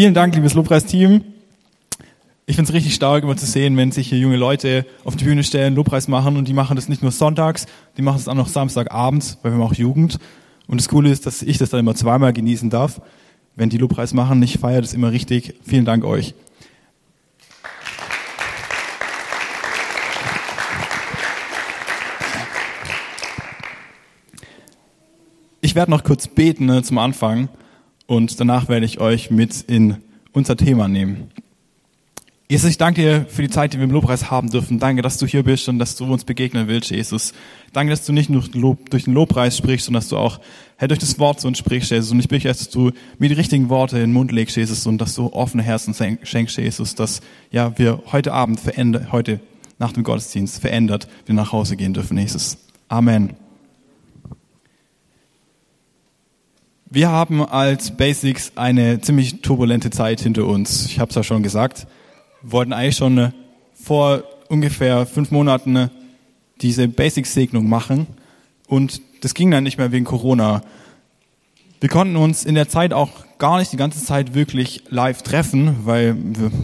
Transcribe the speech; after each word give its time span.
Vielen 0.00 0.14
Dank, 0.14 0.34
liebes 0.34 0.54
Lobpreisteam. 0.54 1.22
Ich 2.46 2.56
finde 2.56 2.70
es 2.70 2.74
richtig 2.74 2.94
stark, 2.94 3.22
immer 3.22 3.36
zu 3.36 3.44
sehen, 3.44 3.76
wenn 3.76 3.92
sich 3.92 4.08
hier 4.08 4.18
junge 4.18 4.38
Leute 4.38 4.86
auf 5.04 5.14
die 5.14 5.24
Bühne 5.24 5.44
stellen, 5.44 5.74
Lobpreis 5.74 6.08
machen 6.08 6.38
und 6.38 6.48
die 6.48 6.54
machen 6.54 6.74
das 6.74 6.88
nicht 6.88 7.02
nur 7.02 7.10
sonntags, 7.10 7.66
die 7.98 8.00
machen 8.00 8.16
es 8.16 8.26
auch 8.26 8.34
noch 8.34 8.48
Samstagabends, 8.48 9.36
weil 9.42 9.52
wir 9.52 9.58
haben 9.58 9.62
auch 9.62 9.74
Jugend. 9.74 10.18
Und 10.66 10.80
das 10.80 10.88
Coole 10.88 11.10
ist, 11.10 11.26
dass 11.26 11.42
ich 11.42 11.58
das 11.58 11.68
dann 11.68 11.80
immer 11.80 11.94
zweimal 11.94 12.32
genießen 12.32 12.70
darf. 12.70 13.02
Wenn 13.56 13.68
die 13.68 13.76
Lobpreis 13.76 14.14
machen, 14.14 14.42
ich 14.42 14.56
feiere 14.56 14.80
das 14.80 14.94
immer 14.94 15.12
richtig. 15.12 15.56
Vielen 15.66 15.84
Dank 15.84 16.02
euch. 16.02 16.32
Ich 25.60 25.74
werde 25.74 25.90
noch 25.90 26.04
kurz 26.04 26.26
beten 26.26 26.64
ne, 26.64 26.82
zum 26.82 26.96
Anfang 26.96 27.50
und 28.10 28.40
danach 28.40 28.68
werde 28.68 28.84
ich 28.84 28.98
euch 28.98 29.30
mit 29.30 29.60
in 29.60 29.98
unser 30.32 30.56
Thema 30.56 30.88
nehmen. 30.88 31.30
Jesus, 32.48 32.70
ich 32.70 32.76
danke 32.76 33.02
dir 33.02 33.26
für 33.28 33.42
die 33.42 33.50
Zeit, 33.50 33.72
die 33.72 33.76
wir 33.76 33.84
im 33.84 33.92
Lobpreis 33.92 34.32
haben 34.32 34.50
dürfen. 34.50 34.80
Danke, 34.80 35.00
dass 35.00 35.16
du 35.16 35.26
hier 35.26 35.44
bist 35.44 35.68
und 35.68 35.78
dass 35.78 35.94
du 35.94 36.06
uns 36.06 36.24
begegnen 36.24 36.66
willst, 36.66 36.90
Jesus. 36.90 37.32
Danke, 37.72 37.90
dass 37.90 38.04
du 38.04 38.12
nicht 38.12 38.28
nur 38.28 38.42
durch 38.90 39.04
den 39.04 39.14
Lobpreis 39.14 39.56
sprichst, 39.56 39.86
sondern 39.86 40.00
dass 40.00 40.08
du 40.08 40.16
auch 40.16 40.40
Herr, 40.76 40.88
durch 40.88 40.98
das 40.98 41.20
Wort 41.20 41.40
zu 41.40 41.46
uns 41.46 41.58
sprichst, 41.58 41.92
Jesus. 41.92 42.10
Und 42.10 42.18
ich 42.18 42.26
bitte, 42.26 42.48
dass 42.48 42.68
du 42.68 42.90
mir 43.20 43.28
die 43.28 43.36
richtigen 43.36 43.68
Worte 43.68 43.94
in 43.98 44.02
den 44.02 44.12
Mund 44.12 44.32
legst, 44.32 44.56
Jesus, 44.56 44.84
und 44.88 44.98
dass 44.98 45.14
du 45.14 45.32
offene 45.32 45.62
Herzen 45.62 45.94
schenkst, 46.24 46.56
Jesus, 46.56 46.96
dass 46.96 47.20
ja, 47.52 47.78
wir 47.78 48.02
heute 48.10 48.32
Abend 48.32 48.58
verändert, 48.58 49.12
heute 49.12 49.38
nach 49.78 49.92
dem 49.92 50.02
Gottesdienst 50.02 50.60
verändert, 50.60 51.06
wir 51.26 51.36
nach 51.36 51.52
Hause 51.52 51.76
gehen 51.76 51.94
dürfen, 51.94 52.18
Jesus. 52.18 52.58
Amen. 52.88 53.36
Wir 56.92 57.08
haben 57.08 57.44
als 57.46 57.92
Basics 57.92 58.50
eine 58.56 59.00
ziemlich 59.00 59.42
turbulente 59.42 59.90
Zeit 59.90 60.22
hinter 60.22 60.46
uns. 60.46 60.86
Ich 60.86 60.98
habe 60.98 61.10
es 61.10 61.14
ja 61.14 61.22
schon 61.22 61.44
gesagt. 61.44 61.86
Wir 62.42 62.50
wollten 62.50 62.72
eigentlich 62.72 62.96
schon 62.96 63.16
äh, 63.16 63.30
vor 63.74 64.24
ungefähr 64.48 65.06
fünf 65.06 65.30
Monaten 65.30 65.76
äh, 65.76 65.88
diese 66.62 66.88
Basics-Segnung 66.88 67.68
machen 67.68 68.08
und 68.66 69.02
das 69.20 69.34
ging 69.34 69.52
dann 69.52 69.62
nicht 69.62 69.78
mehr 69.78 69.92
wegen 69.92 70.04
Corona. 70.04 70.62
Wir 71.78 71.88
konnten 71.88 72.16
uns 72.16 72.44
in 72.44 72.56
der 72.56 72.68
Zeit 72.68 72.92
auch 72.92 73.10
gar 73.38 73.60
nicht 73.60 73.72
die 73.72 73.76
ganze 73.76 74.04
Zeit 74.04 74.34
wirklich 74.34 74.82
live 74.88 75.22
treffen, 75.22 75.76
weil 75.84 76.16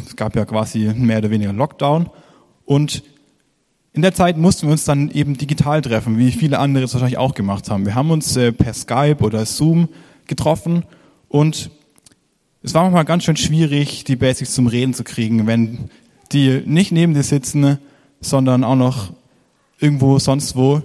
es 0.09 0.17
gab 0.17 0.35
ja 0.35 0.45
quasi 0.45 0.93
mehr 0.93 1.19
oder 1.19 1.31
weniger 1.31 1.53
Lockdown 1.53 2.11
und 2.65 3.05
in 3.93 4.03
der 4.03 4.13
Zeit 4.13 4.39
mussten 4.39 4.67
wir 4.67 4.73
uns 4.73 4.85
dann 4.85 5.09
eben 5.13 5.39
digital 5.39 5.83
treffen, 5.83 6.19
wie 6.19 6.33
viele 6.33 6.59
andere 6.59 6.85
es 6.85 6.95
wahrscheinlich 6.95 7.17
auch 7.17 7.35
gemacht 7.35 7.71
haben. 7.71 7.87
Wir 7.87 7.95
haben 7.95 8.11
uns 8.11 8.37
äh, 8.37 8.51
per 8.51 8.75
Skype 8.75 9.19
oder 9.21 9.47
Zoom 9.47 9.89
getroffen 10.27 10.85
und 11.29 11.71
es 12.63 12.75
war 12.75 12.83
manchmal 12.83 13.05
ganz 13.05 13.25
schön 13.25 13.37
schwierig, 13.37 14.05
die 14.05 14.17
Basics 14.17 14.55
zum 14.55 14.67
Reden 14.67 14.93
zu 14.93 15.05
kriegen, 15.05 15.47
wenn 15.47 15.91
die 16.33 16.63
nicht 16.67 16.91
neben 16.91 17.15
dir 17.15 17.23
sitzen, 17.23 17.79
sondern 18.21 18.65
auch 18.65 18.75
noch 18.75 19.13
irgendwo 19.79 20.19
sonst 20.19 20.57
wo. 20.57 20.83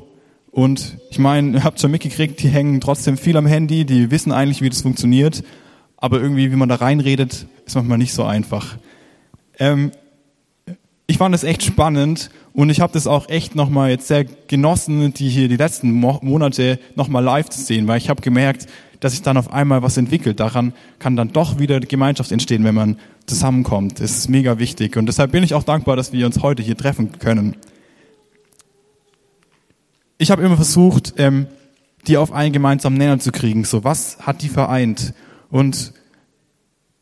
Und 0.52 0.98
ich 1.10 1.18
meine, 1.18 1.58
ihr 1.58 1.64
habt 1.64 1.80
schon 1.80 1.92
mitgekriegt, 1.92 2.44
die 2.44 2.50
hängen 2.50 2.82
trotzdem 2.82 3.18
viel 3.18 3.38
am 3.38 3.46
Handy, 3.48 3.86
die 3.86 4.12
wissen 4.12 4.32
eigentlich, 4.32 4.62
wie 4.62 4.70
das 4.70 4.82
funktioniert, 4.82 5.44
aber 5.98 6.22
irgendwie, 6.22 6.52
wie 6.52 6.56
man 6.56 6.70
da 6.70 6.76
reinredet, 6.76 7.48
ist 7.66 7.76
manchmal 7.76 7.98
nicht 7.98 8.14
so 8.14 8.26
einfach. 8.26 8.78
Ähm, 9.58 9.92
ich 11.08 11.18
fand 11.18 11.34
es 11.34 11.44
echt 11.44 11.64
spannend 11.64 12.30
und 12.54 12.70
ich 12.70 12.82
habe 12.82 12.94
das 12.94 13.08
auch 13.08 13.28
echt 13.30 13.56
nochmal 13.56 13.90
jetzt 13.90 14.08
sehr 14.08 14.26
genossen, 14.26 15.14
die 15.14 15.30
hier 15.30 15.48
die 15.48 15.58
letzten 15.58 15.92
Monate 15.92 16.80
nochmal 16.96 17.24
live 17.24 17.50
zu 17.50 17.62
sehen, 17.62 17.88
weil 17.88 17.98
ich 17.98 18.10
habe 18.10 18.22
gemerkt, 18.22 18.68
dass 19.02 19.14
sich 19.14 19.24
dann 19.24 19.36
auf 19.36 19.52
einmal 19.52 19.82
was 19.82 19.98
entwickelt. 19.98 20.40
Daran 20.40 20.74
kann 21.00 21.16
dann 21.18 21.34
doch 21.34 21.60
wieder 21.60 21.80
Gemeinschaft 21.82 22.32
entstehen, 22.32 22.64
wenn 22.64 22.76
man 22.76 22.98
zusammenkommt. 23.26 24.00
Das 24.00 24.12
ist 24.12 24.30
mega 24.30 24.60
wichtig. 24.60 24.96
Und 24.96 25.08
deshalb 25.08 25.32
bin 25.32 25.44
ich 25.44 25.54
auch 25.54 25.64
dankbar, 25.64 25.96
dass 25.96 26.14
wir 26.14 26.26
uns 26.26 26.42
heute 26.42 26.62
hier 26.62 26.78
treffen 26.78 27.18
können. 27.20 27.58
Ich 30.20 30.30
habe 30.30 30.44
immer 30.44 30.56
versucht, 30.56 31.16
ähm, 31.18 31.48
die 32.06 32.18
auf 32.18 32.32
einen 32.32 32.54
gemeinsamen 32.54 32.98
Nenner 32.98 33.18
zu 33.18 33.32
kriegen. 33.32 33.64
So, 33.64 33.84
was 33.84 34.20
hat 34.20 34.44
die 34.44 34.50
vereint? 34.50 35.16
Und 35.50 35.94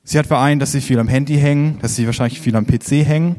sie 0.06 0.18
hat 0.18 0.26
vereint, 0.26 0.62
dass 0.62 0.72
sie 0.72 0.82
viel 0.82 1.00
am 1.00 1.10
Handy 1.10 1.36
hängen, 1.36 1.80
dass 1.82 1.98
sie 1.98 2.06
wahrscheinlich 2.06 2.40
viel 2.40 2.56
am 2.56 2.66
PC 2.66 3.06
hängen. 3.06 3.36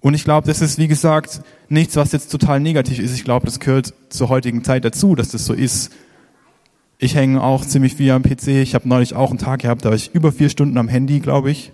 Und 0.00 0.14
ich 0.14 0.24
glaube, 0.24 0.46
das 0.46 0.62
ist, 0.62 0.78
wie 0.78 0.88
gesagt, 0.88 1.42
nichts, 1.68 1.96
was 1.96 2.12
jetzt 2.12 2.32
total 2.32 2.60
negativ 2.60 2.98
ist. 2.98 3.14
Ich 3.14 3.24
glaube, 3.24 3.44
das 3.44 3.60
gehört 3.60 3.92
zur 4.08 4.30
heutigen 4.30 4.64
Zeit 4.64 4.84
dazu, 4.86 5.14
dass 5.14 5.28
das 5.28 5.44
so 5.44 5.52
ist. 5.52 5.92
Ich 6.98 7.14
hänge 7.14 7.42
auch 7.42 7.64
ziemlich 7.64 7.94
viel 7.94 8.10
am 8.12 8.22
PC. 8.22 8.48
Ich 8.48 8.74
habe 8.74 8.88
neulich 8.88 9.14
auch 9.14 9.30
einen 9.30 9.38
Tag 9.38 9.62
gehabt, 9.62 9.84
da 9.84 9.90
war 9.90 9.96
ich 9.96 10.14
über 10.14 10.32
vier 10.32 10.48
Stunden 10.48 10.78
am 10.78 10.88
Handy, 10.88 11.20
glaube 11.20 11.50
ich. 11.50 11.72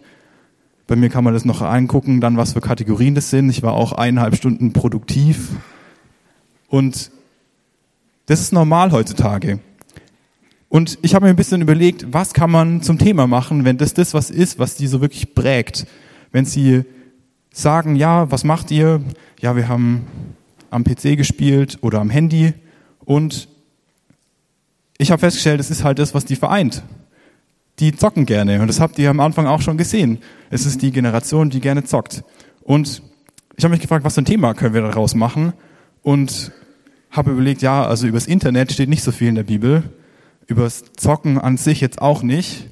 Bei 0.86 0.96
mir 0.96 1.08
kann 1.08 1.22
man 1.22 1.34
das 1.34 1.44
noch 1.44 1.62
angucken, 1.62 2.20
dann 2.20 2.36
was 2.36 2.54
für 2.54 2.60
Kategorien 2.60 3.14
das 3.14 3.30
sind. 3.30 3.48
Ich 3.50 3.62
war 3.62 3.74
auch 3.74 3.92
eineinhalb 3.92 4.34
Stunden 4.34 4.72
produktiv. 4.72 5.50
Und 6.68 7.10
das 8.26 8.40
ist 8.40 8.52
normal 8.52 8.92
heutzutage. 8.92 9.60
Und 10.68 10.98
ich 11.02 11.14
habe 11.14 11.26
mir 11.26 11.30
ein 11.30 11.36
bisschen 11.36 11.60
überlegt, 11.60 12.12
was 12.12 12.32
kann 12.32 12.50
man 12.50 12.80
zum 12.80 12.98
Thema 12.98 13.26
machen, 13.26 13.64
wenn 13.64 13.76
das 13.76 13.92
das 13.92 14.14
was 14.14 14.30
ist, 14.30 14.58
was 14.58 14.76
die 14.76 14.86
so 14.86 15.00
wirklich 15.00 15.34
prägt. 15.34 15.86
Wenn 16.32 16.44
sie 16.44 16.84
sagen, 17.52 17.96
ja, 17.96 18.30
was 18.30 18.44
macht 18.44 18.70
ihr? 18.70 19.02
Ja, 19.40 19.56
wir 19.56 19.68
haben 19.68 20.06
am 20.70 20.84
PC 20.84 21.16
gespielt 21.16 21.78
oder 21.82 22.00
am 22.00 22.08
Handy 22.08 22.54
und 23.04 23.48
ich 25.00 25.10
habe 25.10 25.20
festgestellt, 25.20 25.60
es 25.60 25.70
ist 25.70 25.82
halt 25.82 25.98
das, 25.98 26.14
was 26.14 26.26
die 26.26 26.36
vereint. 26.36 26.82
Die 27.78 27.92
zocken 27.92 28.26
gerne 28.26 28.60
und 28.60 28.66
das 28.66 28.80
habt 28.80 28.98
ihr 28.98 29.08
am 29.08 29.20
Anfang 29.20 29.46
auch 29.46 29.62
schon 29.62 29.78
gesehen. 29.78 30.18
Es 30.50 30.66
ist 30.66 30.82
die 30.82 30.92
Generation, 30.92 31.48
die 31.48 31.60
gerne 31.60 31.84
zockt. 31.84 32.22
Und 32.62 33.02
ich 33.56 33.64
habe 33.64 33.72
mich 33.72 33.80
gefragt, 33.80 34.04
was 34.04 34.14
für 34.14 34.20
ein 34.20 34.26
Thema 34.26 34.52
können 34.52 34.74
wir 34.74 34.82
daraus 34.82 35.14
machen 35.14 35.54
und 36.02 36.52
habe 37.10 37.30
überlegt, 37.30 37.62
ja, 37.62 37.86
also 37.86 38.06
übers 38.06 38.26
Internet 38.26 38.72
steht 38.72 38.90
nicht 38.90 39.02
so 39.02 39.10
viel 39.10 39.28
in 39.28 39.36
der 39.36 39.44
Bibel, 39.44 39.84
übers 40.46 40.84
Zocken 40.98 41.38
an 41.38 41.56
sich 41.56 41.80
jetzt 41.80 42.02
auch 42.02 42.22
nicht, 42.22 42.68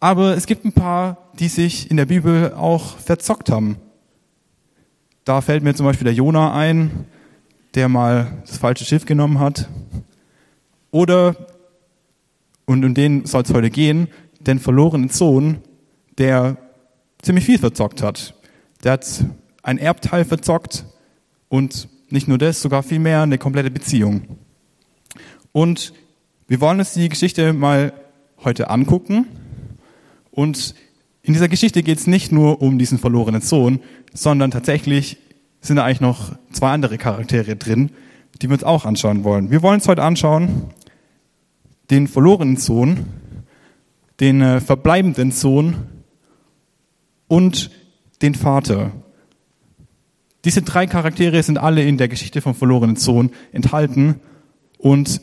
aber 0.00 0.36
es 0.36 0.46
gibt 0.46 0.66
ein 0.66 0.72
paar, 0.72 1.30
die 1.38 1.48
sich 1.48 1.90
in 1.90 1.96
der 1.96 2.06
Bibel 2.06 2.52
auch 2.52 2.98
verzockt 2.98 3.50
haben. 3.50 3.78
Da 5.24 5.40
fällt 5.40 5.64
mir 5.64 5.74
zum 5.74 5.86
Beispiel 5.86 6.04
der 6.04 6.14
Jonah 6.14 6.54
ein, 6.54 7.06
der 7.74 7.88
mal 7.88 8.42
das 8.46 8.58
falsche 8.58 8.84
Schiff 8.84 9.06
genommen 9.06 9.40
hat 9.40 9.66
oder, 10.90 11.36
und 12.66 12.84
um 12.84 12.94
den 12.94 13.26
soll 13.26 13.42
es 13.42 13.52
heute 13.52 13.70
gehen, 13.70 14.08
den 14.40 14.58
verlorenen 14.58 15.08
Sohn, 15.08 15.58
der 16.18 16.56
ziemlich 17.22 17.44
viel 17.44 17.58
verzockt 17.58 18.02
hat. 18.02 18.34
Der 18.84 18.92
hat 18.92 19.24
ein 19.62 19.78
Erbteil 19.78 20.24
verzockt 20.24 20.84
und 21.48 21.88
nicht 22.10 22.28
nur 22.28 22.38
das, 22.38 22.62
sogar 22.62 22.82
viel 22.82 22.98
mehr, 22.98 23.22
eine 23.22 23.38
komplette 23.38 23.70
Beziehung. 23.70 24.38
Und 25.52 25.92
wir 26.46 26.60
wollen 26.60 26.78
uns 26.78 26.94
die 26.94 27.08
Geschichte 27.08 27.52
mal 27.52 27.92
heute 28.44 28.70
angucken. 28.70 29.26
Und 30.30 30.74
in 31.22 31.34
dieser 31.34 31.48
Geschichte 31.48 31.82
geht 31.82 31.98
es 31.98 32.06
nicht 32.06 32.32
nur 32.32 32.62
um 32.62 32.78
diesen 32.78 32.98
verlorenen 32.98 33.42
Sohn, 33.42 33.80
sondern 34.14 34.50
tatsächlich 34.50 35.18
sind 35.60 35.76
da 35.76 35.84
eigentlich 35.84 36.00
noch 36.00 36.32
zwei 36.52 36.70
andere 36.70 36.96
Charaktere 36.96 37.56
drin, 37.56 37.90
die 38.40 38.48
wir 38.48 38.54
uns 38.54 38.64
auch 38.64 38.84
anschauen 38.84 39.24
wollen. 39.24 39.50
Wir 39.50 39.62
wollen 39.62 39.74
uns 39.74 39.88
heute 39.88 40.02
anschauen 40.02 40.70
den 41.90 42.06
verlorenen 42.06 42.56
Sohn, 42.56 43.06
den 44.20 44.40
äh, 44.40 44.60
verbleibenden 44.60 45.30
Sohn 45.30 45.76
und 47.28 47.70
den 48.22 48.34
Vater. 48.34 48.92
Diese 50.44 50.62
drei 50.62 50.86
Charaktere 50.86 51.42
sind 51.42 51.58
alle 51.58 51.82
in 51.82 51.98
der 51.98 52.08
Geschichte 52.08 52.40
vom 52.40 52.54
verlorenen 52.54 52.96
Sohn 52.96 53.30
enthalten 53.52 54.20
und 54.78 55.20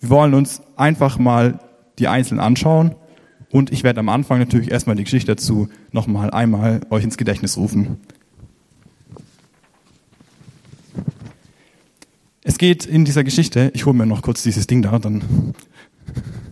wir 0.00 0.10
wollen 0.10 0.34
uns 0.34 0.62
einfach 0.76 1.18
mal 1.18 1.60
die 1.98 2.08
einzeln 2.08 2.40
anschauen 2.40 2.94
und 3.50 3.72
ich 3.72 3.82
werde 3.82 4.00
am 4.00 4.08
Anfang 4.08 4.38
natürlich 4.38 4.70
erstmal 4.70 4.96
die 4.96 5.04
Geschichte 5.04 5.34
dazu 5.34 5.68
nochmal 5.92 6.30
einmal 6.30 6.80
euch 6.90 7.04
ins 7.04 7.16
Gedächtnis 7.16 7.56
rufen. 7.56 7.98
Es 12.42 12.56
geht 12.56 12.86
in 12.86 13.04
dieser 13.04 13.24
Geschichte, 13.24 13.70
ich 13.74 13.84
hole 13.84 13.96
mir 13.96 14.06
noch 14.06 14.22
kurz 14.22 14.42
dieses 14.42 14.66
Ding 14.66 14.80
da, 14.82 14.98
dann 14.98 15.54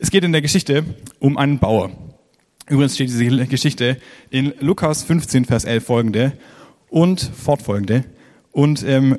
Es 0.00 0.12
geht 0.12 0.22
in 0.22 0.30
der 0.30 0.42
Geschichte 0.42 0.84
um 1.18 1.36
einen 1.36 1.58
Bauer. 1.58 1.90
Übrigens 2.68 2.94
steht 2.94 3.08
diese 3.08 3.46
Geschichte 3.46 3.96
in 4.30 4.52
Lukas 4.60 5.02
15, 5.02 5.44
Vers 5.44 5.64
11 5.64 5.84
folgende 5.84 6.32
und 6.88 7.20
fortfolgende. 7.20 8.04
Und 8.52 8.84
ähm, 8.84 9.18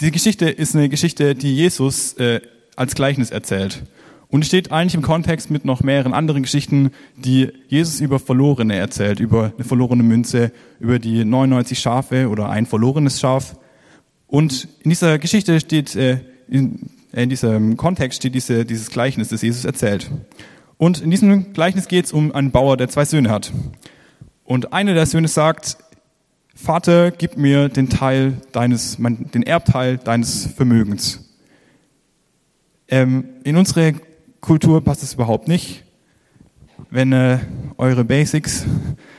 die 0.00 0.10
Geschichte 0.10 0.48
ist 0.48 0.74
eine 0.74 0.88
Geschichte, 0.88 1.34
die 1.34 1.54
Jesus 1.54 2.14
äh, 2.14 2.40
als 2.76 2.94
Gleichnis 2.94 3.30
erzählt. 3.30 3.82
Und 4.28 4.44
steht 4.44 4.72
eigentlich 4.72 4.94
im 4.94 5.02
Kontext 5.02 5.50
mit 5.50 5.64
noch 5.64 5.82
mehreren 5.82 6.12
anderen 6.12 6.42
Geschichten, 6.42 6.90
die 7.16 7.50
Jesus 7.68 8.00
über 8.00 8.18
Verlorene 8.18 8.76
erzählt, 8.76 9.20
über 9.20 9.52
eine 9.54 9.64
verlorene 9.64 10.02
Münze, 10.02 10.52
über 10.80 10.98
die 10.98 11.24
99 11.24 11.78
Schafe 11.78 12.28
oder 12.28 12.50
ein 12.50 12.66
verlorenes 12.66 13.20
Schaf. 13.20 13.56
Und 14.28 14.68
in 14.80 14.90
dieser 14.90 15.18
Geschichte 15.18 15.58
steht, 15.58 15.96
äh, 15.96 16.20
in, 16.48 16.90
äh, 17.12 17.24
in 17.24 17.30
diesem 17.30 17.76
Kontext 17.76 18.18
steht 18.18 18.34
diese, 18.34 18.64
dieses 18.64 18.90
Gleichnis, 18.90 19.28
das 19.28 19.42
Jesus 19.42 19.64
erzählt. 19.64 20.10
Und 20.76 21.00
in 21.00 21.10
diesem 21.10 21.52
Gleichnis 21.54 21.88
geht 21.88 22.04
es 22.04 22.12
um 22.12 22.32
einen 22.32 22.52
Bauer, 22.52 22.76
der 22.76 22.88
zwei 22.88 23.04
Söhne 23.04 23.30
hat. 23.30 23.52
Und 24.44 24.72
einer 24.72 24.94
der 24.94 25.06
Söhne 25.06 25.28
sagt, 25.28 25.78
Vater, 26.54 27.10
gib 27.10 27.36
mir 27.36 27.68
den 27.68 27.88
Teil 27.88 28.34
deines, 28.52 28.98
mein, 28.98 29.30
den 29.32 29.42
Erbteil 29.42 29.96
deines 29.96 30.46
Vermögens. 30.46 31.36
Ähm, 32.88 33.24
in 33.44 33.56
unsere 33.56 33.94
Kultur 34.40 34.82
passt 34.82 35.02
es 35.02 35.14
überhaupt 35.14 35.48
nicht. 35.48 35.84
Wenn 36.90 37.12
äh, 37.12 37.38
eure 37.76 38.04
Basics 38.04 38.64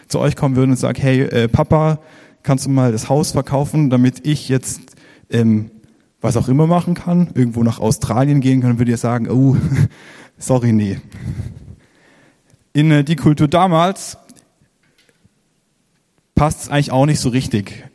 zu 0.08 0.20
euch 0.20 0.36
kommen 0.36 0.56
würden 0.56 0.72
und 0.72 0.78
sagen, 0.78 1.00
hey 1.02 1.22
äh, 1.22 1.48
Papa, 1.48 2.00
kannst 2.44 2.66
du 2.66 2.70
mal 2.70 2.92
das 2.92 3.10
Haus 3.10 3.32
verkaufen, 3.32 3.90
damit 3.90 4.26
ich 4.26 4.50
jetzt 4.50 4.89
ähm, 5.30 5.72
was 6.22 6.38
auch 6.38 6.48
immer 6.50 6.68
machen 6.68 6.96
kann, 6.96 7.30
irgendwo 7.34 7.64
nach 7.64 7.80
Australien 7.80 8.42
gehen 8.42 8.62
kann, 8.62 8.78
würde 8.78 8.92
ihr 8.92 8.98
sagen, 8.98 9.30
oh, 9.30 9.56
sorry, 10.38 10.74
nee. 10.74 11.00
In 12.74 12.92
äh, 12.92 13.04
die 13.04 13.16
Kultur 13.16 13.48
damals 13.48 14.18
passt 16.36 16.64
es 16.64 16.70
eigentlich 16.70 16.92
auch 16.92 17.06
nicht 17.06 17.20
so 17.20 17.30
richtig. 17.30 17.86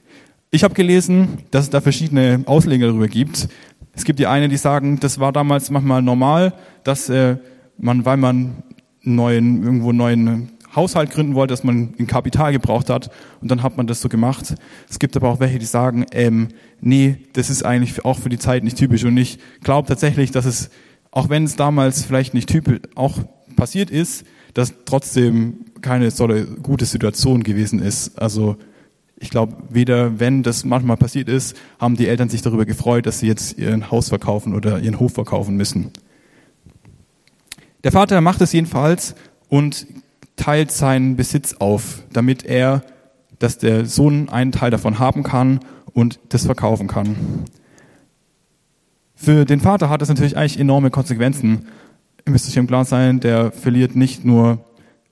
Ich 0.50 0.64
habe 0.64 0.74
gelesen, 0.74 1.38
dass 1.50 1.64
es 1.64 1.70
da 1.70 1.80
verschiedene 1.80 2.42
Ausleger 2.46 2.86
darüber 2.86 3.08
gibt. 3.08 3.48
Es 3.94 4.04
gibt 4.04 4.18
die 4.18 4.26
eine, 4.26 4.48
die 4.48 4.56
sagen, 4.56 5.00
das 5.00 5.18
war 5.18 5.32
damals 5.32 5.70
manchmal 5.70 6.02
normal, 6.02 6.54
dass 6.82 7.08
äh, 7.08 7.36
man, 7.78 8.04
weil 8.04 8.16
man 8.16 8.62
neuen, 9.02 9.62
irgendwo 9.62 9.92
neuen 9.92 10.50
Haushalt 10.76 11.10
gründen 11.10 11.34
wollte, 11.34 11.52
dass 11.52 11.64
man 11.64 11.94
ein 11.98 12.06
Kapital 12.06 12.52
gebraucht 12.52 12.90
hat 12.90 13.10
und 13.40 13.50
dann 13.50 13.62
hat 13.62 13.76
man 13.76 13.86
das 13.86 14.00
so 14.00 14.08
gemacht. 14.08 14.54
Es 14.88 14.98
gibt 14.98 15.16
aber 15.16 15.28
auch 15.28 15.40
welche, 15.40 15.58
die 15.58 15.66
sagen, 15.66 16.06
ähm, 16.12 16.48
nee, 16.80 17.18
das 17.32 17.50
ist 17.50 17.64
eigentlich 17.64 18.04
auch 18.04 18.18
für 18.18 18.28
die 18.28 18.38
Zeit 18.38 18.64
nicht 18.64 18.76
typisch 18.76 19.04
und 19.04 19.16
ich 19.16 19.38
glaube 19.62 19.88
tatsächlich, 19.88 20.30
dass 20.30 20.44
es, 20.44 20.70
auch 21.10 21.28
wenn 21.28 21.44
es 21.44 21.56
damals 21.56 22.04
vielleicht 22.04 22.34
nicht 22.34 22.48
typisch 22.48 22.80
auch 22.94 23.18
passiert 23.56 23.90
ist, 23.90 24.24
dass 24.52 24.74
trotzdem 24.84 25.64
keine 25.80 26.10
so 26.10 26.28
gute 26.62 26.86
Situation 26.86 27.42
gewesen 27.42 27.80
ist. 27.80 28.18
Also 28.18 28.56
ich 29.18 29.30
glaube, 29.30 29.56
weder 29.70 30.18
wenn 30.20 30.42
das 30.42 30.64
manchmal 30.64 30.96
passiert 30.96 31.28
ist, 31.28 31.56
haben 31.78 31.96
die 31.96 32.08
Eltern 32.08 32.28
sich 32.28 32.42
darüber 32.42 32.64
gefreut, 32.64 33.06
dass 33.06 33.20
sie 33.20 33.26
jetzt 33.26 33.58
ihren 33.58 33.90
Haus 33.90 34.08
verkaufen 34.08 34.54
oder 34.54 34.80
ihren 34.80 34.98
Hof 34.98 35.12
verkaufen 35.12 35.56
müssen. 35.56 35.90
Der 37.84 37.92
Vater 37.92 38.20
macht 38.20 38.40
es 38.40 38.52
jedenfalls 38.52 39.14
und 39.48 39.86
teilt 40.36 40.72
seinen 40.72 41.16
Besitz 41.16 41.54
auf, 41.54 42.02
damit 42.12 42.44
er, 42.44 42.82
dass 43.38 43.58
der 43.58 43.86
Sohn 43.86 44.28
einen 44.28 44.52
Teil 44.52 44.70
davon 44.70 44.98
haben 44.98 45.22
kann 45.22 45.60
und 45.92 46.18
das 46.28 46.46
verkaufen 46.46 46.86
kann. 46.86 47.16
Für 49.14 49.44
den 49.44 49.60
Vater 49.60 49.88
hat 49.88 50.02
das 50.02 50.08
natürlich 50.08 50.36
eigentlich 50.36 50.58
enorme 50.58 50.90
Konsequenzen. 50.90 51.66
Ihr 52.26 52.32
müsst 52.32 52.48
euch 52.48 52.56
im 52.56 52.66
Klaren 52.66 52.84
sein, 52.84 53.20
der 53.20 53.52
verliert 53.52 53.96
nicht 53.96 54.24
nur 54.24 54.64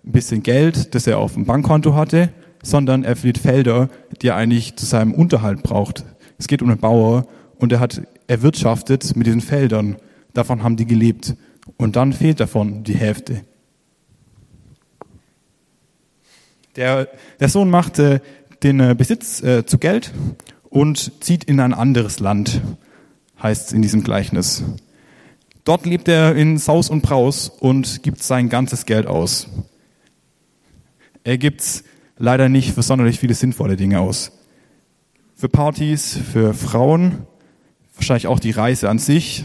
ein 0.04 0.12
bisschen 0.12 0.42
Geld, 0.42 0.94
das 0.94 1.06
er 1.06 1.18
auf 1.18 1.34
dem 1.34 1.44
Bankkonto 1.44 1.94
hatte, 1.94 2.30
sondern 2.62 3.04
er 3.04 3.16
verliert 3.16 3.38
Felder, 3.38 3.88
die 4.20 4.28
er 4.28 4.36
eigentlich 4.36 4.76
zu 4.76 4.86
seinem 4.86 5.14
Unterhalt 5.14 5.62
braucht. 5.62 6.04
Es 6.38 6.48
geht 6.48 6.62
um 6.62 6.70
einen 6.70 6.80
Bauer 6.80 7.26
und 7.58 7.72
er 7.72 7.80
hat 7.80 8.02
erwirtschaftet 8.26 9.14
mit 9.16 9.26
diesen 9.26 9.40
Feldern. 9.40 9.96
Davon 10.34 10.62
haben 10.62 10.76
die 10.76 10.86
gelebt. 10.86 11.36
Und 11.76 11.96
dann 11.96 12.12
fehlt 12.12 12.40
davon 12.40 12.82
die 12.82 12.94
Hälfte. 12.94 13.42
Der, 16.76 17.08
der 17.38 17.48
Sohn 17.48 17.68
macht 17.68 17.98
äh, 17.98 18.20
den 18.62 18.80
äh, 18.80 18.94
Besitz 18.96 19.42
äh, 19.42 19.66
zu 19.66 19.78
Geld 19.78 20.12
und 20.70 21.22
zieht 21.22 21.44
in 21.44 21.60
ein 21.60 21.74
anderes 21.74 22.18
Land, 22.18 22.62
heißt 23.42 23.68
es 23.68 23.72
in 23.72 23.82
diesem 23.82 24.02
Gleichnis. 24.02 24.64
Dort 25.64 25.84
lebt 25.84 26.08
er 26.08 26.34
in 26.34 26.56
Saus 26.56 26.88
und 26.88 27.02
Braus 27.02 27.48
und 27.48 28.02
gibt 28.02 28.22
sein 28.22 28.48
ganzes 28.48 28.86
Geld 28.86 29.06
aus. 29.06 29.48
Er 31.24 31.36
gibt 31.36 31.84
leider 32.16 32.48
nicht 32.48 32.72
für 32.72 32.82
sonderlich 32.82 33.20
viele 33.20 33.34
sinnvolle 33.34 33.76
Dinge 33.76 34.00
aus. 34.00 34.32
Für 35.34 35.48
Partys, 35.48 36.18
für 36.32 36.54
Frauen, 36.54 37.26
wahrscheinlich 37.94 38.28
auch 38.28 38.40
die 38.40 38.50
Reise 38.50 38.88
an 38.88 38.98
sich, 38.98 39.44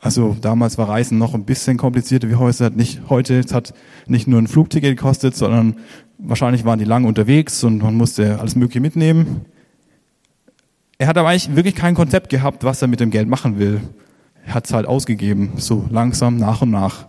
also 0.00 0.34
damals 0.40 0.78
war 0.78 0.88
Reisen 0.88 1.18
noch 1.18 1.34
ein 1.34 1.44
bisschen 1.44 1.76
komplizierter 1.76 2.30
wie 2.30 2.36
heute. 2.36 2.64
Hat 2.64 2.76
nicht, 2.76 3.02
heute 3.10 3.38
es 3.38 3.52
hat 3.52 3.74
nicht 4.06 4.26
nur 4.26 4.40
ein 4.40 4.46
Flugticket 4.48 4.96
gekostet, 4.96 5.36
sondern 5.36 5.76
wahrscheinlich 6.22 6.64
waren 6.64 6.78
die 6.78 6.84
lange 6.84 7.06
unterwegs 7.06 7.64
und 7.64 7.82
man 7.82 7.94
musste 7.94 8.38
alles 8.40 8.56
Mögliche 8.56 8.80
mitnehmen. 8.80 9.44
Er 10.98 11.06
hat 11.06 11.16
aber 11.16 11.28
eigentlich 11.28 11.54
wirklich 11.56 11.74
kein 11.74 11.94
Konzept 11.94 12.28
gehabt, 12.28 12.64
was 12.64 12.82
er 12.82 12.88
mit 12.88 13.00
dem 13.00 13.10
Geld 13.10 13.28
machen 13.28 13.58
will. 13.58 13.80
Er 14.46 14.54
hat 14.54 14.66
es 14.66 14.72
halt 14.72 14.86
ausgegeben, 14.86 15.52
so 15.56 15.86
langsam 15.90 16.36
nach 16.36 16.62
und 16.62 16.70
nach. 16.70 17.06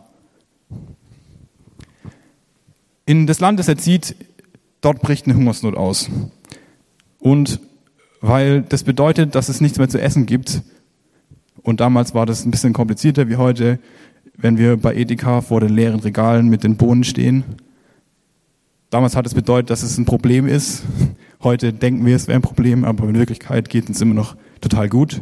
In 3.05 3.27
das 3.27 3.39
Land, 3.39 3.59
das 3.59 3.67
er 3.67 3.77
zieht, 3.77 4.15
dort 4.79 5.01
bricht 5.01 5.25
eine 5.25 5.35
Hungersnot 5.35 5.75
aus. 5.75 6.09
Und 7.19 7.59
weil 8.21 8.61
das 8.61 8.83
bedeutet, 8.83 9.35
dass 9.35 9.49
es 9.49 9.61
nichts 9.61 9.77
mehr 9.77 9.89
zu 9.89 9.99
essen 9.99 10.25
gibt, 10.25 10.61
und 11.63 11.79
damals 11.79 12.13
war 12.13 12.25
das 12.25 12.45
ein 12.45 12.51
bisschen 12.51 12.73
komplizierter 12.73 13.29
wie 13.29 13.35
heute, 13.35 13.79
wenn 14.35 14.57
wir 14.57 14.77
bei 14.77 14.95
Edeka 14.95 15.41
vor 15.41 15.59
den 15.59 15.73
leeren 15.73 15.99
Regalen 15.99 16.47
mit 16.47 16.63
den 16.63 16.75
Bohnen 16.75 17.03
stehen. 17.03 17.43
Damals 18.91 19.15
hat 19.15 19.25
es 19.25 19.33
bedeutet, 19.33 19.69
dass 19.69 19.83
es 19.83 19.97
ein 19.97 20.03
Problem 20.03 20.47
ist. 20.47 20.83
Heute 21.41 21.71
denken 21.71 22.05
wir, 22.05 22.13
es 22.13 22.27
wäre 22.27 22.37
ein 22.37 22.41
Problem, 22.41 22.83
aber 22.83 23.07
in 23.07 23.15
Wirklichkeit 23.15 23.69
geht 23.69 23.89
es 23.89 24.01
immer 24.01 24.13
noch 24.13 24.35
total 24.59 24.89
gut. 24.89 25.21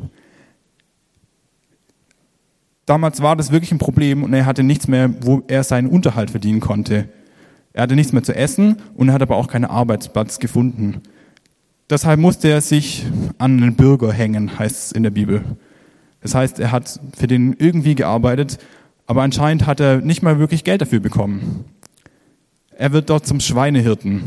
Damals 2.88 3.21
war 3.21 3.36
das 3.36 3.51
wirklich 3.51 3.71
ein 3.71 3.77
Problem 3.77 4.24
und 4.24 4.33
er 4.33 4.48
hatte 4.48 4.63
nichts 4.63 4.88
mehr, 4.88 5.13
wo 5.21 5.44
er 5.48 5.63
seinen 5.63 5.88
Unterhalt 5.88 6.31
verdienen 6.31 6.62
konnte. 6.62 7.10
Er 7.71 7.83
hatte 7.83 7.95
nichts 7.95 8.12
mehr 8.12 8.24
zu 8.24 8.36
essen 8.36 8.77
und 8.95 9.10
er 9.10 9.13
hat 9.13 9.21
aber 9.21 9.36
auch 9.36 9.48
keinen 9.48 9.66
Arbeitsplatz 9.66 10.39
gefunden. 10.39 11.04
Deshalb 11.92 12.19
musste 12.19 12.48
er 12.50 12.62
sich 12.62 13.06
an 13.38 13.62
einen 13.62 13.75
Bürger 13.75 14.12
hängen, 14.12 14.57
heißt 14.57 14.86
es 14.86 14.92
in 14.94 15.04
der 15.04 15.12
Bibel. 15.12 15.44
Das 16.21 16.33
heißt, 16.33 16.60
er 16.60 16.71
hat 16.71 17.00
für 17.16 17.27
den 17.27 17.56
irgendwie 17.60 17.94
gearbeitet, 17.94 18.57
aber 19.06 19.21
anscheinend 19.21 19.68
hat 19.68 19.80
er 19.80 19.98
nicht 19.98 20.24
mal 20.24 20.39
wirklich 20.39 20.63
Geld 20.63 20.81
dafür 20.81 21.01
bekommen. 21.01 21.66
Er 22.80 22.94
wird 22.94 23.10
dort 23.10 23.28
zum 23.28 23.42
Schweinehirten. 23.42 24.24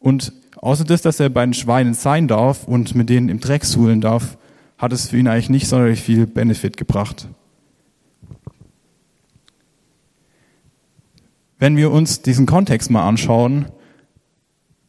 Und 0.00 0.32
außer 0.56 0.82
das, 0.82 1.02
dass 1.02 1.20
er 1.20 1.28
bei 1.28 1.44
den 1.44 1.54
Schweinen 1.54 1.94
sein 1.94 2.26
darf 2.26 2.66
und 2.66 2.96
mit 2.96 3.08
denen 3.08 3.28
im 3.28 3.38
Dreck 3.38 3.64
suhlen 3.64 4.00
darf, 4.00 4.36
hat 4.78 4.92
es 4.92 5.06
für 5.06 5.16
ihn 5.16 5.28
eigentlich 5.28 5.48
nicht 5.48 5.68
sonderlich 5.68 6.02
viel 6.02 6.26
Benefit 6.26 6.76
gebracht. 6.76 7.28
Wenn 11.60 11.76
wir 11.76 11.92
uns 11.92 12.20
diesen 12.20 12.46
Kontext 12.46 12.90
mal 12.90 13.06
anschauen, 13.06 13.66